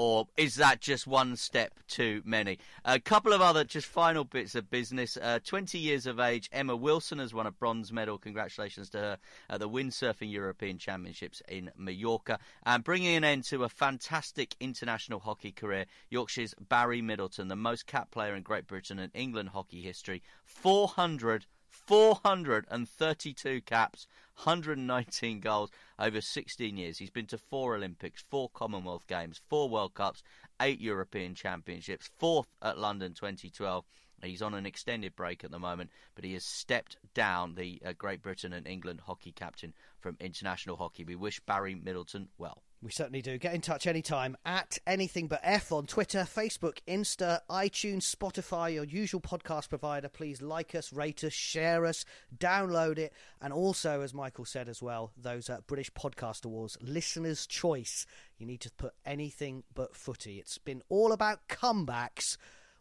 Or 0.00 0.28
is 0.36 0.54
that 0.54 0.80
just 0.80 1.08
one 1.08 1.34
step 1.34 1.74
too 1.88 2.22
many? 2.24 2.60
A 2.84 3.00
couple 3.00 3.32
of 3.32 3.40
other 3.40 3.64
just 3.64 3.88
final 3.88 4.22
bits 4.22 4.54
of 4.54 4.70
business. 4.70 5.16
Uh, 5.20 5.40
20 5.44 5.76
years 5.76 6.06
of 6.06 6.20
age, 6.20 6.48
Emma 6.52 6.76
Wilson 6.76 7.18
has 7.18 7.34
won 7.34 7.48
a 7.48 7.50
bronze 7.50 7.92
medal. 7.92 8.16
Congratulations 8.16 8.90
to 8.90 8.98
her 8.98 9.18
at 9.50 9.58
the 9.58 9.68
Windsurfing 9.68 10.30
European 10.30 10.78
Championships 10.78 11.42
in 11.48 11.72
Mallorca. 11.76 12.38
And 12.64 12.84
bringing 12.84 13.16
an 13.16 13.24
end 13.24 13.42
to 13.46 13.64
a 13.64 13.68
fantastic 13.68 14.54
international 14.60 15.18
hockey 15.18 15.50
career, 15.50 15.86
Yorkshire's 16.10 16.54
Barry 16.60 17.02
Middleton, 17.02 17.48
the 17.48 17.56
most 17.56 17.88
capped 17.88 18.12
player 18.12 18.36
in 18.36 18.44
Great 18.44 18.68
Britain 18.68 19.00
and 19.00 19.10
England 19.14 19.48
hockey 19.48 19.82
history. 19.82 20.22
400 20.44 21.46
432 21.70 23.60
caps, 23.62 24.06
119 24.42 25.40
goals 25.40 25.70
over 25.98 26.20
16 26.20 26.76
years. 26.76 26.98
He's 26.98 27.10
been 27.10 27.26
to 27.26 27.38
four 27.38 27.74
Olympics, 27.74 28.24
four 28.28 28.48
Commonwealth 28.50 29.06
Games, 29.06 29.40
four 29.48 29.68
World 29.68 29.94
Cups, 29.94 30.22
eight 30.60 30.80
European 30.80 31.34
Championships, 31.34 32.10
fourth 32.18 32.48
at 32.62 32.78
London 32.78 33.14
2012. 33.14 33.84
He's 34.22 34.42
on 34.42 34.54
an 34.54 34.66
extended 34.66 35.14
break 35.14 35.44
at 35.44 35.50
the 35.50 35.58
moment, 35.58 35.90
but 36.14 36.24
he 36.24 36.32
has 36.32 36.44
stepped 36.44 36.96
down 37.14 37.54
the 37.54 37.80
uh, 37.84 37.92
Great 37.92 38.20
Britain 38.20 38.52
and 38.52 38.66
England 38.66 39.02
hockey 39.06 39.32
captain 39.32 39.72
from 40.00 40.16
international 40.20 40.76
hockey. 40.76 41.04
We 41.04 41.14
wish 41.14 41.40
Barry 41.40 41.74
Middleton 41.74 42.28
well. 42.36 42.62
We 42.80 42.92
certainly 42.92 43.22
do. 43.22 43.38
Get 43.38 43.54
in 43.54 43.60
touch 43.60 43.88
anytime 43.88 44.36
at 44.46 44.78
anything 44.86 45.26
but 45.26 45.40
F 45.42 45.72
on 45.72 45.86
Twitter, 45.86 46.20
Facebook, 46.20 46.78
Insta, 46.86 47.40
iTunes, 47.50 48.14
Spotify, 48.14 48.72
your 48.72 48.84
usual 48.84 49.20
podcast 49.20 49.68
provider. 49.68 50.08
Please 50.08 50.40
like 50.40 50.76
us, 50.76 50.92
rate 50.92 51.24
us, 51.24 51.32
share 51.32 51.84
us, 51.84 52.04
download 52.36 52.98
it, 52.98 53.12
and 53.42 53.52
also, 53.52 54.02
as 54.02 54.14
Michael 54.14 54.44
said 54.44 54.68
as 54.68 54.80
well, 54.80 55.10
those 55.16 55.50
uh, 55.50 55.58
British 55.66 55.90
Podcast 55.92 56.44
Awards, 56.44 56.78
listeners' 56.80 57.48
choice. 57.48 58.06
You 58.38 58.46
need 58.46 58.60
to 58.60 58.70
put 58.70 58.94
anything 59.04 59.64
but 59.74 59.96
footy. 59.96 60.38
It's 60.38 60.58
been 60.58 60.82
all 60.88 61.10
about 61.10 61.48
comebacks. 61.48 62.36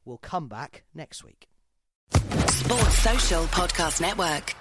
We'll 0.06 0.18
come 0.20 0.48
back 0.48 0.84
next 0.94 1.24
week. 1.24 1.48
Sports 2.12 3.00
Social 3.00 3.44
Podcast 3.46 4.00
Network. 4.00 4.54